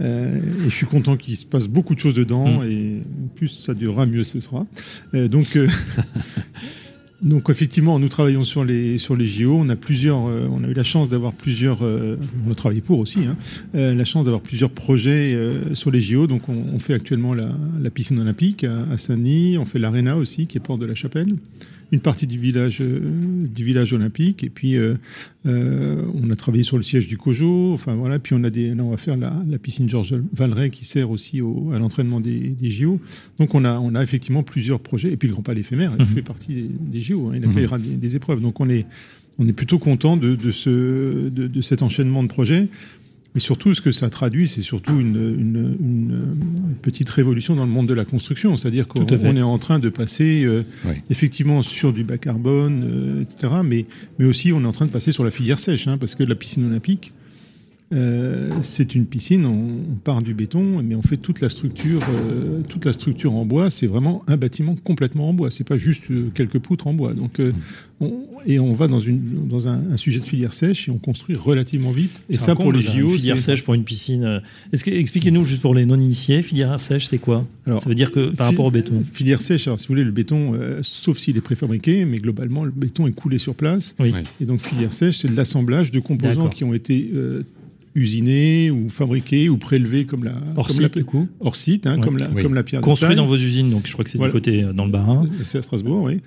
Euh, 0.00 0.38
et 0.38 0.68
je 0.68 0.74
suis 0.74 0.86
content 0.86 1.16
qu'il 1.16 1.36
se 1.36 1.46
passe 1.46 1.66
beaucoup 1.66 1.94
de 1.94 2.00
choses 2.00 2.14
dedans, 2.14 2.60
mmh. 2.60 2.64
et 2.64 3.02
plus 3.34 3.48
ça 3.48 3.74
durera, 3.74 4.06
mieux 4.06 4.24
ce 4.24 4.40
sera. 4.40 4.66
Euh, 5.14 5.28
donc, 5.28 5.58
Donc 7.20 7.50
effectivement, 7.50 7.98
nous 7.98 8.08
travaillons 8.08 8.44
sur 8.44 8.64
les 8.64 8.96
sur 8.96 9.16
les 9.16 9.26
JO. 9.26 9.56
On 9.58 9.68
a 9.70 9.76
plusieurs, 9.76 10.28
euh, 10.28 10.46
on 10.50 10.62
a 10.62 10.68
eu 10.68 10.72
la 10.72 10.84
chance 10.84 11.10
d'avoir 11.10 11.32
plusieurs, 11.32 11.84
euh, 11.84 12.16
on 12.46 12.52
a 12.52 12.54
travaillé 12.54 12.80
pour 12.80 13.00
aussi, 13.00 13.24
hein, 13.24 13.36
euh, 13.74 13.92
la 13.92 14.04
chance 14.04 14.26
d'avoir 14.26 14.40
plusieurs 14.40 14.70
projets 14.70 15.34
euh, 15.34 15.74
sur 15.74 15.90
les 15.90 16.00
JO. 16.00 16.28
Donc 16.28 16.48
on, 16.48 16.54
on 16.72 16.78
fait 16.78 16.94
actuellement 16.94 17.34
la, 17.34 17.48
la, 17.80 17.90
piscine 17.90 18.20
olympique 18.20 18.62
à, 18.62 18.96
Saint-Denis. 18.96 19.58
On 19.58 19.64
fait 19.64 19.80
l'aréna 19.80 20.16
aussi, 20.16 20.46
qui 20.46 20.58
est 20.58 20.60
porte 20.60 20.80
de 20.80 20.86
la 20.86 20.94
Chapelle 20.94 21.34
une 21.90 22.00
partie 22.00 22.26
du 22.26 22.38
village, 22.38 22.80
euh, 22.80 23.00
du 23.46 23.64
village 23.64 23.92
olympique. 23.92 24.44
Et 24.44 24.50
puis, 24.50 24.76
euh, 24.76 24.94
euh, 25.46 26.02
on 26.14 26.30
a 26.30 26.36
travaillé 26.36 26.62
sur 26.62 26.76
le 26.76 26.82
siège 26.82 27.08
du 27.08 27.16
COJO. 27.16 27.72
Enfin, 27.72 27.94
voilà. 27.94 28.18
Puis, 28.18 28.34
on, 28.34 28.44
a 28.44 28.50
des, 28.50 28.74
là, 28.74 28.82
on 28.82 28.90
va 28.90 28.96
faire 28.96 29.16
la, 29.16 29.32
la 29.48 29.58
piscine 29.58 29.88
Georges 29.88 30.14
Valeret 30.32 30.70
qui 30.70 30.84
sert 30.84 31.10
aussi 31.10 31.40
au, 31.40 31.72
à 31.72 31.78
l'entraînement 31.78 32.20
des, 32.20 32.50
des, 32.50 32.70
JO. 32.70 33.00
Donc, 33.38 33.54
on 33.54 33.64
a, 33.64 33.78
on 33.78 33.94
a 33.94 34.02
effectivement 34.02 34.42
plusieurs 34.42 34.80
projets. 34.80 35.12
Et 35.12 35.16
puis, 35.16 35.28
le 35.28 35.34
Grand 35.34 35.42
Palais 35.42 35.60
éphémère, 35.60 35.92
il 35.98 36.04
mmh. 36.04 36.08
fait 36.08 36.22
partie 36.22 36.54
des, 36.54 36.68
des 36.68 37.00
JO. 37.00 37.28
Hein, 37.28 37.36
il 37.36 37.44
accueillera 37.44 37.78
mmh. 37.78 37.82
des, 37.82 37.94
des, 37.96 38.16
épreuves. 38.16 38.40
Donc, 38.40 38.60
on 38.60 38.68
est, 38.68 38.86
on 39.38 39.46
est 39.46 39.52
plutôt 39.52 39.78
content 39.78 40.16
de, 40.16 40.34
de, 40.34 40.50
ce, 40.50 41.28
de, 41.30 41.46
de 41.46 41.60
cet 41.62 41.82
enchaînement 41.82 42.22
de 42.22 42.28
projets. 42.28 42.68
Mais 43.34 43.40
surtout, 43.40 43.74
ce 43.74 43.80
que 43.80 43.92
ça 43.92 44.08
traduit, 44.08 44.48
c'est 44.48 44.62
surtout 44.62 44.98
une, 44.98 45.16
une, 45.16 45.76
une, 45.80 46.24
petite 46.80 47.10
révolution 47.10 47.54
dans 47.54 47.66
le 47.66 47.70
monde 47.70 47.86
de 47.86 47.94
la 47.94 48.04
construction. 48.04 48.56
C'est-à-dire 48.56 48.88
qu'on 48.88 49.06
est 49.06 49.42
en 49.42 49.58
train 49.58 49.78
de 49.78 49.90
passer 49.90 50.44
euh, 50.44 50.64
oui. 50.86 50.94
effectivement 51.10 51.62
sur 51.62 51.92
du 51.92 52.04
bas 52.04 52.18
carbone, 52.18 52.84
euh, 52.84 53.22
etc. 53.22 53.54
Mais, 53.64 53.86
mais 54.18 54.24
aussi, 54.24 54.52
on 54.52 54.62
est 54.62 54.66
en 54.66 54.72
train 54.72 54.86
de 54.86 54.90
passer 54.90 55.12
sur 55.12 55.24
la 55.24 55.30
filière 55.30 55.58
sèche, 55.58 55.88
hein, 55.88 55.98
parce 55.98 56.14
que 56.14 56.24
la 56.24 56.34
piscine 56.34 56.66
olympique, 56.66 57.12
euh, 57.90 58.50
c'est 58.60 58.94
une 58.94 59.06
piscine, 59.06 59.46
on, 59.46 59.92
on, 59.92 59.94
part 59.94 60.20
du 60.20 60.34
béton, 60.34 60.82
mais 60.82 60.94
on 60.94 61.02
fait 61.02 61.16
toute 61.16 61.40
la 61.40 61.48
structure, 61.48 62.00
euh, 62.10 62.60
toute 62.68 62.84
la 62.84 62.92
structure 62.92 63.34
en 63.34 63.46
bois. 63.46 63.70
C'est 63.70 63.86
vraiment 63.86 64.22
un 64.26 64.36
bâtiment 64.36 64.76
complètement 64.76 65.30
en 65.30 65.32
bois. 65.32 65.50
C'est 65.50 65.66
pas 65.66 65.78
juste 65.78 66.10
euh, 66.10 66.28
quelques 66.34 66.58
poutres 66.58 66.86
en 66.86 66.92
bois. 66.92 67.14
Donc, 67.14 67.40
euh, 67.40 67.52
on, 68.00 68.12
et 68.46 68.60
on 68.60 68.74
va 68.74 68.88
dans, 68.88 69.00
une, 69.00 69.48
dans 69.48 69.68
un, 69.68 69.92
un, 69.92 69.96
sujet 69.96 70.20
de 70.20 70.26
filière 70.26 70.52
sèche 70.52 70.88
et 70.88 70.90
on 70.90 70.98
construit 70.98 71.34
relativement 71.34 71.90
vite. 71.90 72.22
Et 72.28 72.36
ça, 72.36 72.54
pour 72.54 72.72
les 72.72 72.82
JO, 72.82 73.08
filière 73.08 73.40
sèche 73.40 73.64
pour 73.64 73.72
une 73.72 73.84
piscine. 73.84 74.42
Que, 74.70 74.90
expliquez-nous 74.90 75.44
juste 75.44 75.62
pour 75.62 75.74
les 75.74 75.86
non-initiés, 75.86 76.42
filière 76.42 76.78
sèche, 76.80 77.06
c'est 77.06 77.18
quoi? 77.18 77.46
Alors, 77.66 77.80
Ça 77.80 77.88
veut 77.88 77.94
dire 77.94 78.12
que 78.12 78.34
par 78.34 78.48
rapport 78.48 78.66
au 78.66 78.70
béton. 78.70 79.02
Filière 79.12 79.40
sèche, 79.40 79.66
alors 79.66 79.80
si 79.80 79.86
vous 79.86 79.94
voulez, 79.94 80.04
le 80.04 80.12
béton, 80.12 80.52
euh, 80.54 80.80
sauf 80.82 81.18
s'il 81.18 81.36
est 81.38 81.42
préfabriqué, 81.42 82.04
mais 82.04 82.18
globalement, 82.18 82.64
le 82.64 82.70
béton 82.70 83.06
est 83.06 83.12
coulé 83.12 83.38
sur 83.38 83.54
place. 83.54 83.96
Oui. 83.98 84.12
Et 84.40 84.44
donc 84.44 84.60
filière 84.60 84.92
sèche, 84.92 85.18
c'est 85.18 85.30
de 85.30 85.36
l'assemblage 85.36 85.90
de 85.90 86.00
composants 86.00 86.50
qui 86.50 86.64
ont 86.64 86.74
été 86.74 87.10
usinés 87.94 88.70
ou 88.70 88.88
fabriqués 88.88 89.48
ou 89.48 89.56
prélevés 89.56 90.04
comme 90.04 90.24
la 90.24 90.34
hors 90.56 90.70
site, 90.70 90.96
la, 90.96 91.02
coup. 91.02 91.28
hors 91.40 91.56
site 91.56 91.86
hein, 91.86 91.98
comme 92.00 92.18
la 92.18 92.28
oui. 92.30 92.42
comme 92.42 92.54
la 92.54 92.62
pierre 92.62 92.80
construit 92.80 93.16
dans 93.16 93.26
vos 93.26 93.36
usines 93.36 93.70
donc 93.70 93.86
je 93.86 93.92
crois 93.92 94.04
que 94.04 94.10
c'est 94.10 94.18
voilà. 94.18 94.32
du 94.32 94.36
côté 94.36 94.64
dans 94.74 94.84
le 94.84 94.90
Bas-Rhin 94.90 95.26
c'est 95.42 95.58
à 95.58 95.62
Strasbourg 95.62 96.02
oui 96.04 96.20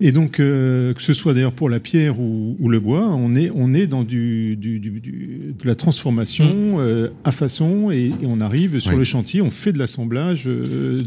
et 0.00 0.12
donc 0.12 0.40
euh, 0.40 0.94
que 0.94 1.02
ce 1.02 1.12
soit 1.12 1.34
d'ailleurs 1.34 1.52
pour 1.52 1.68
la 1.68 1.78
pierre 1.78 2.18
ou, 2.18 2.56
ou, 2.58 2.68
le 2.68 2.80
bois 2.80 3.06
on 3.10 3.36
est 3.36 3.50
on 3.54 3.74
est 3.74 3.86
dans 3.86 4.02
du, 4.02 4.56
du, 4.56 4.80
du, 4.80 4.90
du 5.00 5.54
de 5.58 5.66
la 5.66 5.74
transformation 5.74 6.78
mmh. 6.78 6.80
euh, 6.80 7.08
à 7.24 7.32
façon 7.32 7.90
et, 7.90 8.06
et, 8.06 8.24
on 8.24 8.40
arrive 8.40 8.78
sur 8.78 8.92
oui. 8.92 8.98
le 8.98 9.04
chantier 9.04 9.42
on 9.42 9.50
fait 9.50 9.72
de 9.72 9.78
l'assemblage 9.78 10.44
euh, 10.46 11.04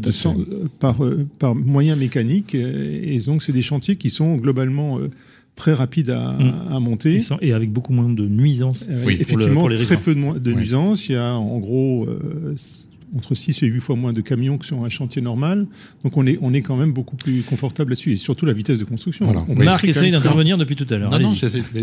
par 0.78 1.04
euh, 1.04 1.26
par 1.38 1.54
moyens 1.56 1.98
mécaniques 1.98 2.54
et 2.54 3.18
donc 3.26 3.42
c'est 3.42 3.52
des 3.52 3.62
chantiers 3.62 3.96
qui 3.96 4.10
sont 4.10 4.36
globalement 4.36 4.98
euh, 5.00 5.10
très 5.56 5.72
rapide 5.72 6.10
à, 6.10 6.32
mmh. 6.32 6.72
à 6.72 6.80
monter. 6.80 7.14
Et, 7.14 7.20
sans, 7.20 7.38
et, 7.40 7.52
avec 7.52 7.72
beaucoup 7.72 7.92
moins 7.92 8.08
de 8.08 8.26
nuisances. 8.26 8.86
Euh, 8.90 9.04
oui. 9.06 9.16
Effectivement, 9.20 9.60
pour 9.60 9.68
le, 9.68 9.76
pour 9.76 9.86
très 9.86 9.96
peu 9.96 10.14
de, 10.14 10.38
de 10.38 10.50
oui. 10.50 10.56
nuisances. 10.56 11.08
Il 11.08 11.12
y 11.12 11.16
a 11.16 11.34
en 11.34 11.58
gros 11.58 12.06
euh, 12.06 12.54
entre 13.16 13.34
6 13.34 13.62
et 13.62 13.66
8 13.66 13.80
fois 13.80 13.96
moins 13.96 14.12
de 14.12 14.20
camions 14.20 14.58
que 14.58 14.66
sur 14.66 14.82
un 14.84 14.88
chantier 14.88 15.22
normal. 15.22 15.66
Donc 16.02 16.16
on 16.16 16.26
est, 16.26 16.38
on 16.42 16.52
est 16.52 16.62
quand 16.62 16.76
même 16.76 16.92
beaucoup 16.92 17.16
plus 17.16 17.42
confortable 17.42 17.90
là-dessus. 17.90 18.12
Et 18.12 18.16
surtout 18.16 18.46
la 18.46 18.52
vitesse 18.52 18.78
de 18.78 18.84
construction. 18.84 19.26
Voilà. 19.26 19.44
Marc 19.64 19.84
essaye 19.84 20.10
d'intervenir 20.10 20.58
depuis 20.58 20.76
tout 20.76 20.86
à 20.90 20.96
l'heure. 20.96 21.10
Non, 21.10 21.18
non, 21.18 21.34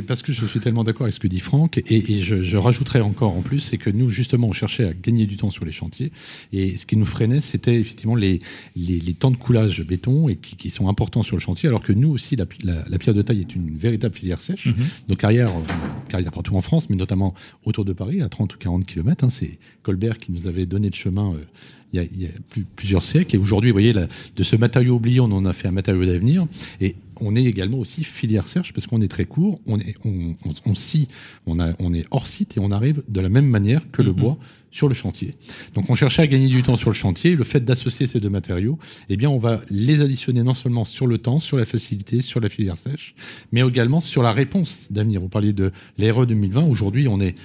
parce 0.07 0.21
que 0.21 0.31
je 0.31 0.45
suis 0.45 0.59
tellement 0.59 0.83
d'accord 0.83 1.03
avec 1.03 1.13
ce 1.13 1.19
que 1.19 1.27
dit 1.27 1.39
Franck. 1.39 1.77
Et, 1.77 2.13
et 2.13 2.21
je, 2.21 2.41
je, 2.41 2.57
rajouterais 2.57 3.01
encore 3.01 3.35
en 3.35 3.41
plus, 3.41 3.59
c'est 3.59 3.77
que 3.77 3.89
nous, 3.89 4.09
justement, 4.09 4.47
on 4.47 4.51
cherchait 4.51 4.85
à 4.85 4.93
gagner 4.93 5.25
du 5.25 5.37
temps 5.37 5.51
sur 5.51 5.65
les 5.65 5.71
chantiers. 5.71 6.11
Et 6.53 6.77
ce 6.77 6.85
qui 6.85 6.95
nous 6.97 7.05
freinait, 7.05 7.41
c'était 7.41 7.79
effectivement 7.79 8.15
les, 8.15 8.39
les, 8.75 8.99
les, 8.99 9.13
temps 9.13 9.31
de 9.31 9.37
coulage 9.37 9.83
béton 9.83 10.29
et 10.29 10.35
qui, 10.35 10.55
qui, 10.55 10.69
sont 10.69 10.87
importants 10.89 11.23
sur 11.23 11.35
le 11.35 11.41
chantier. 11.41 11.67
Alors 11.69 11.81
que 11.81 11.93
nous 11.93 12.09
aussi, 12.09 12.35
la, 12.35 12.45
la, 12.63 12.83
la 12.89 12.97
pierre 12.97 13.15
de 13.15 13.21
taille 13.21 13.41
est 13.41 13.55
une 13.55 13.77
véritable 13.77 14.15
filière 14.15 14.39
sèche. 14.39 14.67
Mm 14.67 14.71
-hmm. 14.71 15.09
Nos 15.09 15.15
carrières, 15.15 15.49
euh, 15.49 16.09
carrières 16.09 16.31
partout 16.31 16.55
en 16.55 16.61
France, 16.61 16.89
mais 16.89 16.95
notamment 16.95 17.33
autour 17.65 17.85
de 17.85 17.93
Paris, 17.93 18.21
à 18.21 18.29
30 18.29 18.55
ou 18.55 18.57
40 18.57 18.85
km. 18.85 19.23
Hein, 19.23 19.29
c'est 19.29 19.57
Colbert 19.83 20.17
qui 20.17 20.31
nous 20.31 20.47
avait 20.47 20.65
donné 20.65 20.87
le 20.89 20.95
chemin 20.95 21.20
euh, 21.29 21.45
il, 21.93 21.97
y 21.97 21.99
a, 21.99 22.07
il 22.13 22.21
y 22.21 22.25
a, 22.25 22.29
plus, 22.49 22.65
plusieurs 22.75 23.03
siècles. 23.03 23.35
Et 23.35 23.39
aujourd'hui, 23.39 23.71
vous 23.71 23.75
voyez, 23.75 23.93
la, 23.93 24.07
de 24.35 24.43
ce 24.43 24.55
matériau 24.55 24.95
oublié, 24.95 25.19
on 25.19 25.31
en 25.31 25.45
a 25.45 25.53
fait 25.53 25.67
un 25.67 25.71
matériau 25.73 26.05
d'avenir. 26.05 26.47
Et 26.79 26.95
on 27.21 27.35
est 27.35 27.43
également 27.43 27.77
aussi 27.77 28.03
filière 28.03 28.47
serge 28.47 28.73
parce 28.73 28.87
qu'on 28.87 29.01
est 29.01 29.07
très 29.07 29.25
court, 29.25 29.59
on 29.67 29.79
est, 29.79 29.95
on, 30.03 30.35
on, 30.43 30.51
on 30.65 30.75
scie, 30.75 31.07
on, 31.45 31.59
a, 31.59 31.73
on 31.79 31.93
est 31.93 32.05
hors 32.11 32.27
site 32.27 32.57
et 32.57 32.59
on 32.59 32.71
arrive 32.71 33.03
de 33.07 33.21
la 33.21 33.29
même 33.29 33.47
manière 33.47 33.89
que 33.91 34.01
mm 34.01 34.05
-hmm. 34.05 34.07
le 34.07 34.13
bois 34.13 34.37
sur 34.71 34.87
le 34.87 34.95
chantier. 34.95 35.35
Donc 35.75 35.89
on 35.89 35.95
cherchait 35.95 36.21
à 36.21 36.27
gagner 36.27 36.47
du 36.47 36.63
temps 36.63 36.77
sur 36.77 36.89
le 36.89 36.95
chantier. 36.95 37.35
Le 37.35 37.43
fait 37.43 37.63
d'associer 37.63 38.07
ces 38.07 38.19
deux 38.19 38.29
matériaux, 38.29 38.79
eh 39.09 39.17
bien 39.17 39.29
on 39.29 39.37
va 39.37 39.61
les 39.69 40.01
additionner 40.01 40.43
non 40.43 40.53
seulement 40.53 40.85
sur 40.85 41.07
le 41.07 41.17
temps, 41.17 41.39
sur 41.39 41.57
la 41.57 41.65
facilité, 41.65 42.21
sur 42.21 42.39
la 42.39 42.49
filière 42.49 42.77
sèche, 42.77 43.13
mais 43.51 43.61
également 43.61 44.01
sur 44.01 44.23
la 44.23 44.31
réponse 44.31 44.87
d'avenir. 44.89 45.19
Vous 45.21 45.29
parliez 45.37 45.53
de 45.53 45.71
l'ARE 45.97 46.25
2020. 46.25 46.63
Aujourd'hui, 46.63 47.07
on 47.07 47.19
est 47.19 47.35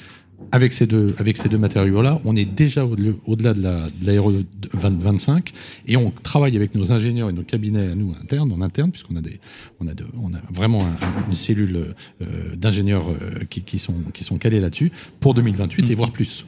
avec 0.52 0.72
ces 0.72 0.86
deux, 0.86 1.14
avec 1.18 1.36
ces 1.36 1.48
deux 1.48 1.58
matériaux-là, 1.58 2.20
on 2.24 2.36
est 2.36 2.44
déjà 2.44 2.84
au-delà 2.84 3.10
au 3.26 3.36
de 3.36 4.06
l'aéro 4.06 4.32
25 4.72 5.52
et 5.86 5.96
on 5.96 6.10
travaille 6.10 6.56
avec 6.56 6.74
nos 6.74 6.92
ingénieurs 6.92 7.30
et 7.30 7.32
nos 7.32 7.42
cabinets 7.42 7.90
à 7.90 7.94
nous 7.94 8.14
internes, 8.20 8.52
en 8.52 8.60
interne, 8.60 8.90
puisqu'on 8.90 9.16
a 9.16 9.20
des, 9.20 9.40
on 9.80 9.88
a, 9.88 9.94
de, 9.94 10.04
on 10.22 10.32
a 10.34 10.40
vraiment 10.52 10.82
un, 10.82 11.28
une 11.28 11.34
cellule 11.34 11.94
euh, 12.22 12.26
d'ingénieurs 12.56 13.08
euh, 13.10 13.44
qui, 13.50 13.62
qui, 13.62 13.78
sont, 13.78 13.94
qui 14.14 14.24
sont 14.24 14.38
calés 14.38 14.60
là-dessus 14.60 14.92
pour 15.20 15.34
2028 15.34 15.82
mmh. 15.82 15.92
et 15.92 15.94
voire 15.94 16.12
plus. 16.12 16.44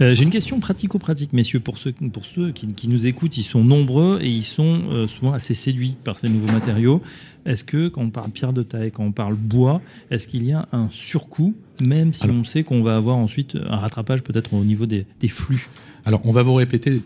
Euh, 0.00 0.14
J'ai 0.14 0.24
une 0.24 0.30
question 0.30 0.60
pratico-pratique, 0.60 1.32
messieurs, 1.32 1.60
pour 1.60 1.78
ceux, 1.78 1.92
pour 1.92 2.24
ceux 2.24 2.52
qui, 2.52 2.68
qui, 2.68 2.88
nous 2.88 3.06
écoutent, 3.06 3.36
ils 3.36 3.42
sont 3.42 3.64
nombreux 3.64 4.18
et 4.22 4.28
ils 4.28 4.44
sont 4.44 4.82
euh, 4.90 5.08
souvent 5.08 5.32
assez 5.32 5.54
séduits 5.54 5.96
par 6.04 6.16
ces 6.16 6.28
nouveaux 6.28 6.52
matériaux. 6.52 7.02
Est-ce 7.44 7.64
que 7.64 7.88
quand 7.88 8.02
on 8.02 8.10
parle 8.10 8.30
pierre 8.30 8.52
de 8.52 8.62
taille, 8.62 8.92
quand 8.92 9.04
on 9.04 9.12
parle 9.12 9.34
bois, 9.34 9.80
est-ce 10.10 10.28
qu'il 10.28 10.44
y 10.46 10.52
a 10.52 10.68
un 10.72 10.88
surcoût, 10.90 11.54
même 11.80 12.14
si 12.14 12.24
Alors, 12.24 12.36
on 12.36 12.44
sait 12.44 12.62
qu'on 12.62 12.82
va 12.82 12.96
avoir 12.96 13.16
ensuite 13.16 13.56
un 13.68 13.76
rattrapage 13.76 14.22
peut-être 14.22 14.54
au 14.54 14.64
niveau 14.64 14.86
des, 14.86 15.06
des 15.20 15.28
flux? 15.28 15.68
Alors, 16.04 16.20
on 16.24 16.32
va 16.32 16.42
vous 16.42 16.54
répéter 16.54 17.02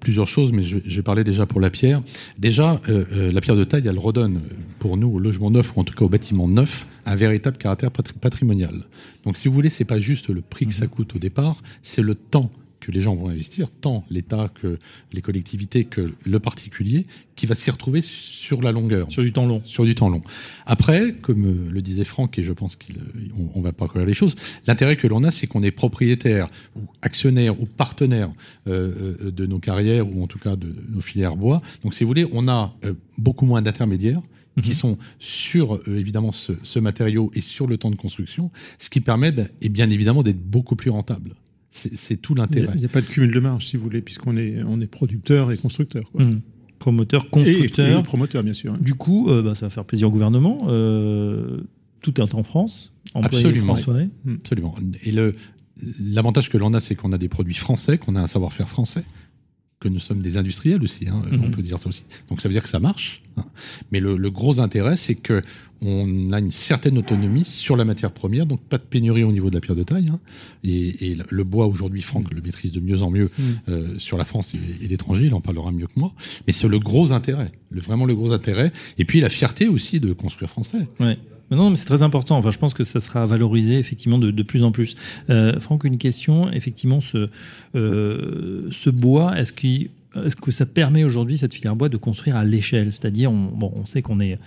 plusieurs 0.00 0.26
choses, 0.26 0.52
mais 0.52 0.62
je, 0.62 0.78
je, 0.84 0.96
vais 0.96 1.02
parler 1.02 1.24
déjà 1.24 1.46
pour 1.46 1.60
la 1.60 1.70
pierre. 1.70 2.02
Déjà, 2.38 2.80
euh, 2.88 3.04
euh, 3.12 3.32
la 3.32 3.40
pierre 3.40 3.56
de 3.56 3.64
taille, 3.64 3.86
elle 3.86 3.98
redonne 3.98 4.40
pour 4.78 4.96
nous 4.96 5.08
au 5.08 5.18
logement 5.18 5.50
neuf 5.50 5.76
ou 5.76 5.80
en 5.80 5.84
tout 5.84 5.94
cas 5.94 6.04
au 6.04 6.08
bâtiment 6.08 6.48
neuf 6.48 6.86
un 7.06 7.14
véritable 7.14 7.56
caractère 7.56 7.90
patrimonial. 7.90 8.84
Donc, 9.24 9.36
si 9.36 9.48
vous 9.48 9.54
voulez, 9.54 9.70
c'est 9.70 9.84
pas 9.84 10.00
juste 10.00 10.28
le 10.28 10.40
prix 10.40 10.66
que 10.66 10.72
ça 10.72 10.86
coûte 10.86 11.14
au 11.16 11.18
départ, 11.18 11.56
c'est 11.82 12.02
le 12.02 12.14
temps 12.14 12.50
que 12.82 12.90
les 12.90 13.00
gens 13.00 13.14
vont 13.14 13.28
investir, 13.28 13.70
tant 13.70 14.04
l'État 14.10 14.50
que 14.52 14.78
les 15.12 15.22
collectivités 15.22 15.84
que 15.84 16.12
le 16.24 16.40
particulier, 16.40 17.04
qui 17.36 17.46
va 17.46 17.54
s'y 17.54 17.70
retrouver 17.70 18.02
sur 18.02 18.60
la 18.60 18.72
longueur. 18.72 19.10
Sur 19.10 19.22
du 19.22 19.32
temps 19.32 19.46
long. 19.46 19.62
Sur 19.64 19.84
du 19.84 19.94
temps 19.94 20.08
long. 20.08 20.20
Après, 20.66 21.12
comme 21.12 21.70
le 21.70 21.80
disait 21.80 22.04
Franck, 22.04 22.38
et 22.38 22.42
je 22.42 22.52
pense 22.52 22.76
qu'on 22.76 23.50
on 23.54 23.60
va 23.60 23.72
pas 23.72 23.86
courir 23.86 24.06
les 24.06 24.14
choses, 24.14 24.34
l'intérêt 24.66 24.96
que 24.96 25.06
l'on 25.06 25.22
a, 25.22 25.30
c'est 25.30 25.46
qu'on 25.46 25.62
est 25.62 25.70
propriétaire 25.70 26.48
ou 26.76 26.80
actionnaire 27.02 27.60
ou 27.60 27.66
partenaire 27.66 28.30
euh, 28.66 29.30
de 29.30 29.46
nos 29.46 29.60
carrières 29.60 30.08
ou 30.08 30.22
en 30.22 30.26
tout 30.26 30.40
cas 30.40 30.56
de 30.56 30.74
nos 30.88 31.00
filières 31.00 31.36
bois. 31.36 31.60
Donc, 31.84 31.94
si 31.94 32.02
vous 32.02 32.08
voulez, 32.08 32.26
on 32.32 32.48
a 32.48 32.74
euh, 32.84 32.94
beaucoup 33.16 33.46
moins 33.46 33.62
d'intermédiaires 33.62 34.22
qui 34.62 34.72
mmh. 34.72 34.74
sont 34.74 34.98
sur 35.18 35.76
euh, 35.76 35.82
évidemment 35.96 36.32
ce, 36.32 36.52
ce, 36.62 36.78
matériau 36.78 37.30
et 37.34 37.40
sur 37.40 37.66
le 37.66 37.78
temps 37.78 37.90
de 37.90 37.96
construction, 37.96 38.50
ce 38.78 38.90
qui 38.90 39.00
permet 39.00 39.32
ben, 39.32 39.48
et 39.62 39.70
bien 39.70 39.88
évidemment 39.88 40.22
d'être 40.22 40.42
beaucoup 40.42 40.76
plus 40.76 40.90
rentable. 40.90 41.36
C'est 41.74 42.20
tout 42.20 42.34
l'intérêt. 42.34 42.68
Il 42.74 42.80
n'y 42.80 42.84
a, 42.84 42.88
a, 42.88 42.92
pas 42.92 43.00
de 43.00 43.06
cumul 43.06 43.32
de 43.32 43.40
marge, 43.40 43.66
si 43.66 43.78
vous 43.78 43.82
voulez, 43.82 44.02
puisqu'on 44.02 44.36
est, 44.36 44.62
on 44.62 44.80
est 44.80 44.86
producteur 44.86 45.50
et 45.50 45.56
constructeur. 45.56 46.10
Quoi. 46.12 46.22
Mmh. 46.22 46.42
Promoteur, 46.78 47.30
constructeur. 47.30 47.96
Et, 47.96 48.00
et 48.00 48.02
promoteur, 48.02 48.42
bien 48.42 48.52
sûr. 48.52 48.76
Du 48.76 48.94
coup, 48.94 49.30
euh, 49.30 49.42
bah, 49.42 49.54
ça 49.54 49.66
va 49.66 49.70
faire 49.70 49.86
plaisir 49.86 50.08
au 50.08 50.10
gouvernement. 50.10 50.66
Euh, 50.68 51.62
tout 52.02 52.20
est 52.20 52.34
en 52.34 52.42
France. 52.42 52.92
Absolument. 53.14 53.76
Français. 53.76 54.10
Absolument. 54.28 54.74
Et 55.04 55.12
l'avantage 55.98 56.50
que 56.50 56.58
l'on 56.58 56.74
a, 56.74 56.80
c'est 56.80 56.94
qu'on 56.94 57.12
a 57.12 57.18
des 57.18 57.28
produits 57.28 57.54
français, 57.54 57.96
qu'on 57.96 58.16
a 58.16 58.20
un 58.20 58.26
savoir-faire 58.26 58.68
français 58.68 59.04
que 59.82 59.88
nous 59.88 59.98
sommes 59.98 60.20
des 60.20 60.36
industriels 60.36 60.82
aussi, 60.82 61.08
hein, 61.08 61.22
on 61.32 61.50
peut 61.50 61.60
dire 61.60 61.78
ça 61.78 61.88
aussi. 61.88 62.04
Donc 62.30 62.40
ça 62.40 62.48
veut 62.48 62.52
dire 62.52 62.62
que 62.62 62.68
ça 62.68 62.78
marche. 62.78 63.20
Hein. 63.36 63.44
Mais 63.90 63.98
le, 63.98 64.16
le, 64.16 64.30
gros 64.30 64.60
intérêt, 64.60 64.96
c'est 64.96 65.16
que 65.16 65.42
on 65.80 66.30
a 66.30 66.38
une 66.38 66.52
certaine 66.52 66.96
autonomie 66.96 67.44
sur 67.44 67.76
la 67.76 67.84
matière 67.84 68.12
première, 68.12 68.46
donc 68.46 68.60
pas 68.60 68.78
de 68.78 68.84
pénurie 68.84 69.24
au 69.24 69.32
niveau 69.32 69.50
de 69.50 69.56
la 69.56 69.60
pierre 69.60 69.74
de 69.74 69.82
taille. 69.82 70.08
Hein. 70.08 70.20
Et, 70.62 71.10
et, 71.10 71.16
le 71.28 71.44
bois 71.44 71.66
aujourd'hui, 71.66 72.02
Franck 72.02 72.30
mmh. 72.30 72.34
le 72.36 72.42
maîtrise 72.42 72.70
de 72.70 72.78
mieux 72.78 73.02
en 73.02 73.10
mieux 73.10 73.24
mmh. 73.36 73.42
euh, 73.68 73.98
sur 73.98 74.16
la 74.16 74.24
France 74.24 74.52
et, 74.54 74.84
et 74.84 74.86
l'étranger, 74.86 75.26
il 75.26 75.34
en 75.34 75.40
parlera 75.40 75.72
mieux 75.72 75.88
que 75.88 75.98
moi. 75.98 76.12
Mais 76.46 76.52
c'est 76.52 76.68
le 76.68 76.78
gros 76.78 77.10
intérêt, 77.10 77.50
le, 77.70 77.80
vraiment 77.80 78.04
le 78.04 78.14
gros 78.14 78.32
intérêt. 78.32 78.70
Et 78.98 79.04
puis 79.04 79.20
la 79.20 79.30
fierté 79.30 79.66
aussi 79.66 79.98
de 79.98 80.12
construire 80.12 80.50
français. 80.50 80.86
Ouais. 81.00 81.18
Non, 81.56 81.70
mais 81.70 81.76
c'est 81.76 81.86
très 81.86 82.02
important. 82.02 82.40
Je 82.50 82.58
pense 82.58 82.74
que 82.74 82.84
ça 82.84 83.00
sera 83.00 83.26
valorisé 83.26 83.78
effectivement 83.78 84.18
de, 84.18 84.42
plus 84.42 84.62
en 84.62 84.72
plus. 84.72 84.94
Euh, 85.30 85.58
Franck, 85.60 85.84
une 85.84 85.98
question. 85.98 86.50
Effectivement, 86.50 87.00
ce, 87.00 87.28
euh, 87.74 88.70
bois, 88.86 89.38
est-ce 89.38 89.52
que 89.52 90.50
ça 90.50 90.66
permet 90.66 91.04
aujourd'hui 91.04 91.38
cette 91.38 91.54
filière 91.54 91.76
bois 91.76 91.88
de 91.88 91.96
construire 91.96 92.36
à 92.36 92.44
l'échelle? 92.44 92.92
C'est-à-dire, 92.92 93.30
on, 93.30 93.84
sait 93.84 94.02
qu'on 94.02 94.20
est 94.20 94.38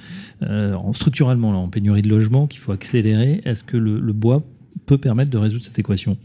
euh, 0.43 0.74
en, 0.74 0.93
structurellement 0.93 1.50
en 1.50 1.67
pénurie 1.67 2.01
de 2.01 2.09
logements, 2.09 2.47
qu'il 2.47 2.59
faut 2.59 2.71
accélérer. 2.71 3.41
Est-ce 3.45 3.63
que 3.63 3.77
le, 3.77 4.13
bois 4.13 4.43
peut 4.85 4.97
permettre 4.97 5.29
de 5.29 5.38
résoudre 5.38 5.63
cette 5.63 5.79
équation? 5.79 6.17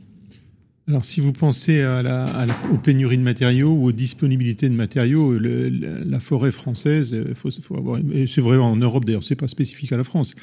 Alors, 0.91 1.05
si 1.05 1.21
vous 1.21 1.33
pensez 1.33 1.83
à 1.83 2.03
la, 2.03 2.47
aux 2.73 2.77
pénuries 2.77 3.17
de 3.17 3.23
matériaux 3.23 3.71
ou 3.71 3.87
aux 3.87 3.93
disponibilités 3.93 4.69
de 4.69 4.75
matériaux, 4.75 5.39
la, 5.39 6.19
forêt 6.19 6.51
française, 6.51 7.17
faut, 7.35 7.49
faut 7.63 7.99
c'est 8.27 8.41
vrai 8.41 8.57
en 8.57 8.75
Europe 8.75 9.05
d'ailleurs, 9.05 9.23
c'est 9.23 9.37
pas 9.37 9.47
spécifique 9.47 9.93
à 9.93 9.97
la 9.97 10.03
France, 10.03 10.35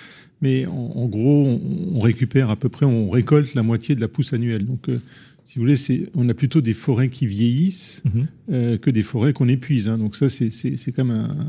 mais 0.41 0.65
en, 0.65 1.05
gros, 1.07 1.47
on, 1.47 1.97
on, 1.97 1.99
récupère 1.99 2.49
à 2.49 2.55
peu 2.55 2.69
près, 2.69 2.85
on 2.85 3.09
récolte 3.09 3.55
la 3.55 3.63
moitié 3.63 3.93
de 3.93 3.99
la 3.99 4.07
pousse 4.07 4.31
annuelle. 4.31 4.65
Donc, 4.65 4.87
euh, 4.87 5.01
si 5.47 5.59
vous 5.59 5.61
voulez, 5.61 6.09
on 6.13 6.27
a 6.27 6.33
plutôt 6.33 6.59
des 6.59 6.73
forêts 6.73 7.07
qui 7.07 7.25
vieillissent 7.25 8.03
mmh. 8.03 8.21
euh, 8.51 8.77
que 8.77 8.89
des 8.89 9.01
forêts 9.01 9.31
qu'on 9.31 9.47
épuise. 9.47 9.87
Hein. 9.87 9.97
Donc 9.97 10.17
ça, 10.17 10.27
c'est, 10.27 10.51
quand 10.93 11.05
même 11.05 11.17
un, 11.17 11.47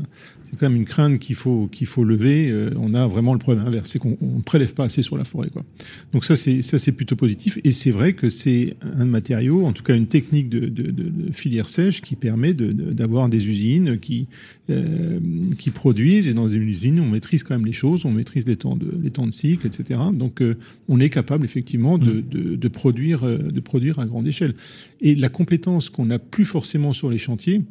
c'est 0.49 0.57
quand 0.57 0.69
même 0.69 0.77
une 0.77 0.85
crainte 0.85 1.19
qu'il 1.19 1.35
faut, 1.35 1.67
qu'il 1.69 1.85
faut 1.85 2.05
lever. 2.05 2.49
Euh, 2.49 2.69
on 2.77 2.93
a 2.93 3.05
vraiment 3.07 3.33
le 3.33 3.39
problème 3.39 3.67
inverse, 3.67 3.89
c'est 3.89 3.99
qu'on 3.99 4.17
ne 4.21 4.41
prélève 4.41 4.73
pas 4.73 4.85
assez 4.85 5.03
sur 5.03 5.17
la 5.17 5.25
forêt. 5.25 5.49
Quoi. 5.49 5.65
Donc 6.13 6.23
ça, 6.23 6.37
c'est, 6.37 6.91
plutôt 6.93 7.17
positif. 7.17 7.59
Et 7.65 7.73
c'est 7.73 7.91
vrai 7.91 8.13
que 8.13 8.29
c'est 8.29 8.77
un 8.81 9.03
matériau, 9.03 9.65
en 9.65 9.73
tout 9.73 9.83
cas 9.83 9.95
une 9.95 10.07
technique 10.07 10.47
de, 10.47 10.61
de, 10.61 10.91
de, 10.91 11.09
de 11.09 11.31
filière 11.33 11.67
sèche 11.67 11.99
qui 12.01 12.15
permet 12.15 12.53
d'avoir 12.53 13.27
des 13.27 13.49
usines 13.49 13.99
qui, 13.99 14.27
euh, 14.69 15.19
qui 15.57 15.71
produisent. 15.71 16.27
Et 16.29 16.33
dans 16.33 16.47
une 16.47 16.69
usine, 16.69 17.01
on 17.01 17.09
maîtrise 17.09 17.43
quand 17.43 17.53
même 17.53 17.65
les 17.65 17.73
choses, 17.73 18.05
on 18.05 18.11
maîtrise 18.11 18.47
les 18.47 18.55
temps 18.55 18.77
de, 18.77 18.91
les 19.03 19.11
temps 19.11 19.27
de 19.27 19.33
cycle, 19.33 19.67
etc. 19.67 19.99
Donc 20.13 20.41
on 20.87 21.01
est 21.01 21.09
capable 21.09 21.43
effectivement 21.43 21.97
de, 21.97 22.13
mmh. 22.13 22.23
de, 22.29 22.55
de 22.55 22.67
produire, 22.69 23.25
produire 23.89 23.99
à 23.99 24.05
grande 24.05 24.27
échelle. 24.27 24.53
Et 25.01 25.15
la 25.15 25.29
compétence 25.29 25.89
qu'on 25.89 26.05
n'a 26.05 26.19
plus 26.19 26.45
forcément 26.45 26.93
sur 26.93 27.09
les 27.09 27.17
chantiers, 27.17 27.61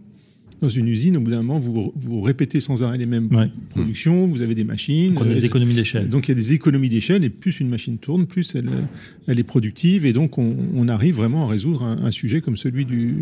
dans 0.61 0.69
une 0.69 0.89
usine, 0.89 1.17
au 1.17 1.21
bout 1.21 1.31
d'un 1.31 1.37
moment, 1.37 1.61
vous, 1.61 1.93
vous 1.95 2.21
répétez 2.21 2.59
sans 2.59 2.83
arrêt 2.83 2.99
les 2.99 3.07
mêmes 3.07 3.29
ouais. 3.33 3.49
productions, 3.71 4.27
vous 4.27 4.43
avez 4.43 4.57
des 4.57 4.65
machines. 4.65 5.15
Donc, 5.15 5.29
des 5.29 5.45
économies 5.45 5.75
d'échelle. 5.75 6.09
Donc 6.09 6.27
il 6.27 6.33
y 6.33 6.33
a 6.33 6.35
des 6.35 6.53
économies 6.53 6.89
d'échelle, 6.89 7.23
et 7.23 7.31
plus 7.31 7.61
une 7.61 7.69
machine 7.69 7.97
tourne, 7.99 8.27
plus 8.27 8.57
elle, 8.57 8.69
elle 9.29 9.39
est 9.39 9.45
productive, 9.45 10.05
et 10.05 10.13
donc 10.13 10.37
on, 10.37 10.57
on 10.75 10.89
arrive 10.89 11.15
vraiment 11.15 11.45
à 11.45 11.49
résoudre 11.49 11.85
un, 11.85 12.05
un, 12.05 12.11
sujet 12.11 12.41
comme 12.41 12.57
celui 12.57 12.85
du, 12.87 13.15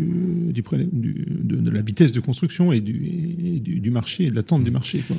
du, 0.51 0.63
du 0.63 0.63
de, 0.63 1.55
de, 1.57 1.69
la 1.69 1.83
vitesse 1.83 2.11
de 2.11 2.19
construction 2.19 2.71
et 2.71 2.81
du, 2.81 3.05
et 3.05 3.59
du, 3.59 3.79
du 3.81 3.91
marché, 3.91 4.31
de 4.31 4.35
l'attente 4.35 4.61
mmh. 4.61 4.65
du 4.65 4.71
marché. 4.71 5.03
Quoi 5.07 5.17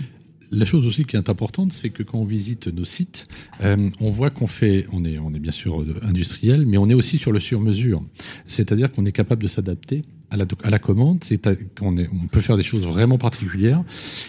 la 0.50 0.64
chose 0.64 0.86
aussi 0.86 1.04
qui 1.04 1.16
est 1.16 1.28
importante, 1.28 1.72
c'est 1.72 1.90
que 1.90 2.02
quand 2.02 2.18
on 2.18 2.24
visite 2.24 2.68
nos 2.68 2.84
sites, 2.84 3.28
euh, 3.62 3.90
on 4.00 4.10
voit 4.10 4.30
qu'on 4.30 4.46
fait, 4.46 4.86
on 4.92 5.04
est, 5.04 5.18
on 5.18 5.34
est 5.34 5.38
bien 5.38 5.52
sûr 5.52 5.84
industriel, 6.02 6.66
mais 6.66 6.78
on 6.78 6.88
est 6.88 6.94
aussi 6.94 7.18
sur 7.18 7.32
le 7.32 7.40
sur-mesure. 7.40 8.02
C'est-à-dire 8.46 8.90
qu'on 8.92 9.04
est 9.06 9.12
capable 9.12 9.42
de 9.42 9.48
s'adapter 9.48 10.02
à 10.30 10.36
la, 10.36 10.44
à 10.62 10.70
la 10.70 10.78
commande, 10.78 11.24
c'est 11.24 11.40
qu'on 11.74 11.96
on 11.96 12.26
peut 12.26 12.40
faire 12.40 12.56
des 12.56 12.62
choses 12.62 12.82
vraiment 12.82 13.18
particulières. 13.18 13.82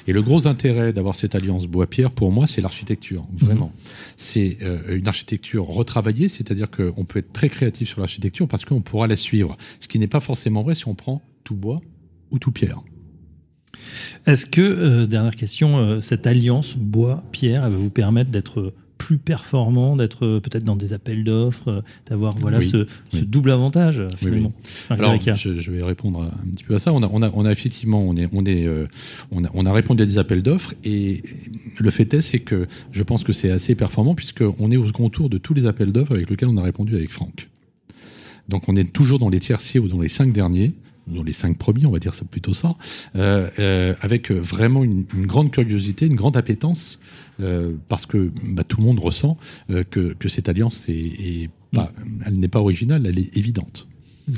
Et 0.07 0.13
le 0.13 0.21
gros 0.21 0.47
intérêt 0.47 0.93
d'avoir 0.93 1.15
cette 1.15 1.35
alliance 1.35 1.67
bois-pierre, 1.67 2.11
pour 2.11 2.31
moi, 2.31 2.47
c'est 2.47 2.61
l'architecture, 2.61 3.25
vraiment. 3.37 3.67
Mmh. 3.67 3.89
C'est 4.17 4.57
euh, 4.61 4.97
une 4.97 5.07
architecture 5.07 5.65
retravaillée, 5.65 6.29
c'est-à-dire 6.29 6.69
qu'on 6.69 7.05
peut 7.05 7.19
être 7.19 7.33
très 7.33 7.49
créatif 7.49 7.89
sur 7.89 7.99
l'architecture 7.99 8.47
parce 8.47 8.65
qu'on 8.65 8.81
pourra 8.81 9.07
la 9.07 9.17
suivre. 9.17 9.57
Ce 9.79 9.87
qui 9.87 9.99
n'est 9.99 10.07
pas 10.07 10.21
forcément 10.21 10.63
vrai 10.63 10.75
si 10.75 10.87
on 10.87 10.95
prend 10.95 11.21
tout 11.43 11.55
bois 11.55 11.81
ou 12.31 12.39
tout 12.39 12.51
pierre. 12.51 12.81
Est-ce 14.25 14.45
que, 14.45 14.61
euh, 14.61 15.07
dernière 15.07 15.35
question, 15.35 15.77
euh, 15.77 16.01
cette 16.01 16.27
alliance 16.27 16.75
bois-pierre, 16.75 17.65
elle 17.65 17.71
va 17.71 17.77
vous 17.77 17.89
permettre 17.89 18.31
d'être 18.31 18.73
plus 18.99 19.17
performant, 19.17 19.95
d'être 19.95 20.25
euh, 20.25 20.39
peut-être 20.39 20.65
dans 20.65 20.75
des 20.75 20.93
appels 20.93 21.23
d'offres, 21.23 21.83
d'avoir 22.07 22.37
voilà 22.37 22.59
oui, 22.59 22.69
ce, 22.69 22.77
oui. 22.77 22.85
ce, 23.11 23.17
double 23.19 23.49
avantage 23.49 24.03
finalement. 24.17 24.51
Oui, 24.91 24.95
Alors, 24.99 25.19
je, 25.19 25.59
je, 25.59 25.71
vais 25.71 25.81
répondre 25.81 26.21
un 26.21 26.51
petit 26.51 26.65
peu 26.65 26.75
à 26.75 26.79
ça. 26.79 26.93
On 26.93 27.01
a, 27.01 27.09
on 27.11 27.23
a, 27.23 27.31
on 27.33 27.45
a 27.45 27.51
effectivement, 27.51 28.01
on 28.01 28.15
est, 28.15 28.27
on 28.33 28.45
est, 28.45 28.67
euh, 28.67 28.87
on 29.31 29.43
a, 29.45 29.49
on 29.53 29.65
a 29.65 29.73
répondu 29.73 30.03
à 30.03 30.05
des 30.05 30.19
appels 30.19 30.43
d'offres 30.43 30.75
et 30.83 31.23
le 31.79 31.89
fait 31.89 32.13
est, 32.13 32.21
c'est 32.21 32.41
que 32.41 32.67
je 32.91 33.03
pense 33.03 33.23
que 33.23 33.33
c'est 33.33 33.49
assez 33.49 33.73
performant 33.73 34.13
puisque 34.13 34.43
on 34.59 34.69
est 34.69 34.77
au 34.77 34.91
contour 34.91 35.29
de 35.29 35.37
tous 35.37 35.53
les 35.53 35.65
appels 35.65 35.91
d'offres 35.91 36.11
avec 36.13 36.29
lesquels 36.29 36.49
on 36.49 36.57
a 36.57 36.63
répondu 36.63 36.95
avec 36.95 37.11
Franck. 37.11 37.49
Donc 38.49 38.67
on 38.67 38.75
est 38.75 38.91
toujours 38.91 39.17
dans 39.17 39.29
les 39.29 39.39
tierciers 39.39 39.79
ou 39.79 39.87
dans 39.87 40.01
les 40.01 40.09
cinq 40.09 40.33
derniers 40.33 40.73
dans 41.09 41.23
les 41.23 41.33
cinq 41.33 41.57
premiers, 41.57 41.85
on 41.85 41.91
va 41.91 41.99
dire 41.99 42.13
ça 42.13 42.25
plutôt 42.25 42.53
ça, 42.53 42.75
euh, 43.15 43.49
euh, 43.59 43.93
avec 44.01 44.31
vraiment 44.31 44.83
une, 44.83 45.05
une, 45.13 45.25
grande 45.25 45.51
curiosité, 45.51 46.05
une 46.05 46.15
grande 46.15 46.37
appétence, 46.37 46.99
euh, 47.39 47.75
parce 47.87 48.05
que 48.05 48.31
bah, 48.43 48.63
tout 48.63 48.77
le 48.77 48.83
monde 48.83 48.99
ressent 48.99 49.37
que, 49.67 50.13
que, 50.13 50.29
cette 50.29 50.49
alliance 50.49 50.87
est, 50.89 50.93
est 50.93 51.49
pas, 51.73 51.85
mmh. 51.85 52.23
elle 52.25 52.39
n'est 52.39 52.47
pas 52.47 52.59
originale, 52.59 53.05
elle 53.05 53.19
est 53.19 53.35
évidente. 53.37 53.87
Mmh. 54.27 54.33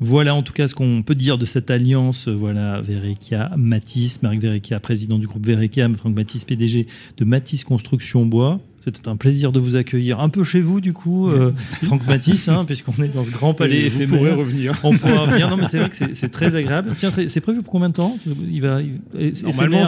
Voilà 0.00 0.34
en 0.34 0.42
tout 0.42 0.52
cas 0.52 0.68
ce 0.68 0.74
qu'on 0.74 1.02
peut 1.02 1.14
dire 1.14 1.38
de 1.38 1.46
cette 1.46 1.70
alliance. 1.70 2.28
Voilà, 2.28 2.80
Verekia, 2.80 3.52
Matisse, 3.56 4.22
Marc 4.22 4.38
Verekia, 4.38 4.80
président 4.80 5.18
du 5.18 5.26
groupe 5.26 5.46
Verekia, 5.46 5.88
Franck 5.94 6.14
Matisse, 6.14 6.44
PDG 6.44 6.86
de 7.16 7.24
Matisse 7.24 7.64
Construction 7.64 8.26
Bois. 8.26 8.60
C'était 8.84 9.08
un 9.08 9.16
plaisir 9.16 9.50
de 9.50 9.58
vous 9.58 9.76
accueillir 9.76 10.20
un 10.20 10.28
peu 10.28 10.44
chez 10.44 10.60
vous, 10.60 10.80
du 10.80 10.92
coup, 10.92 11.28
euh, 11.28 11.52
Franck 11.84 12.06
Matisse, 12.06 12.48
hein, 12.48 12.64
puisqu'on 12.66 13.02
est 13.02 13.08
dans 13.08 13.24
ce 13.24 13.30
grand 13.30 13.54
palais 13.54 13.88
vous 13.88 14.02
éphémère. 14.02 14.18
Pourrez 14.18 14.32
revenir. 14.32 14.78
On 14.84 14.92
pourra 14.92 15.20
revenir. 15.20 15.48
Non, 15.48 15.56
mais 15.56 15.66
c'est 15.66 15.78
vrai 15.78 15.88
que 15.88 15.96
c'est 16.12 16.28
très 16.30 16.54
agréable. 16.54 16.90
Tiens, 16.96 17.10
c'est 17.10 17.40
prévu 17.40 17.62
pour 17.62 17.72
combien 17.72 17.88
de 17.88 17.94
temps? 17.94 18.16
Il 18.50 18.60
va. 18.60 18.80
Il, 18.82 19.32
normalement, 19.44 19.86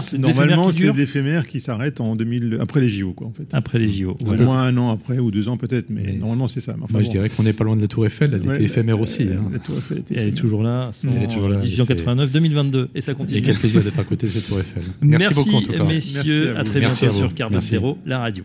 c'est 0.70 0.92
l'éphémère 0.92 1.46
qui 1.46 1.60
s'arrête 1.60 2.00
en 2.00 2.16
2000 2.16 2.58
après 2.60 2.80
les 2.80 2.88
JO, 2.88 3.12
quoi, 3.12 3.26
en 3.26 3.32
fait. 3.32 3.48
Après 3.52 3.78
les 3.78 3.88
JO. 3.88 4.16
Voilà. 4.24 4.42
Au 4.42 4.44
moins 4.46 4.62
un 4.62 4.76
an 4.76 4.90
après 4.90 5.18
ou 5.18 5.30
deux 5.30 5.48
ans 5.48 5.56
peut-être, 5.56 5.86
mais 5.90 6.12
normalement 6.14 6.48
c'est 6.48 6.60
ça. 6.60 6.72
Enfin, 6.72 6.86
Moi, 6.92 7.02
bon. 7.02 7.06
je 7.06 7.10
dirais 7.10 7.28
qu'on 7.28 7.42
n'est 7.42 7.52
pas 7.52 7.64
loin 7.64 7.76
de 7.76 7.80
la 7.82 7.88
Tour 7.88 8.06
Eiffel. 8.06 8.32
Elle 8.34 8.48
ouais, 8.48 8.54
était 8.54 8.64
éphémère 8.64 9.00
aussi. 9.00 9.24
Hein. 9.24 9.50
La 9.52 9.58
Tour 9.58 9.76
Eiffel 9.76 9.98
était 9.98 10.14
elle 10.16 10.28
est 10.28 10.32
toujours 10.32 10.62
là. 10.62 10.90
Elle 11.04 11.22
est 11.22 11.28
toujours 11.28 11.48
là. 11.48 11.58
1889, 11.58 12.30
2022, 12.30 12.88
et 12.94 13.00
ça 13.00 13.14
continue. 13.14 13.40
Et 13.40 13.42
quel 13.42 13.56
plaisir 13.56 13.82
d'être 13.82 13.98
à 13.98 14.04
côté 14.04 14.26
de 14.26 14.32
cette 14.32 14.46
Tour 14.46 14.60
Eiffel. 14.60 14.82
Merci 15.02 15.34
beaucoup, 15.34 15.56
en 15.56 15.60
tout 15.60 15.72
cas. 15.72 15.84
messieurs. 15.84 16.56
À 16.56 16.64
très 16.64 16.80
bientôt 16.80 17.10
sur 17.10 17.34
Carbone 17.34 17.60
Zéro, 17.60 17.98
la 18.06 18.18
radio. 18.20 18.44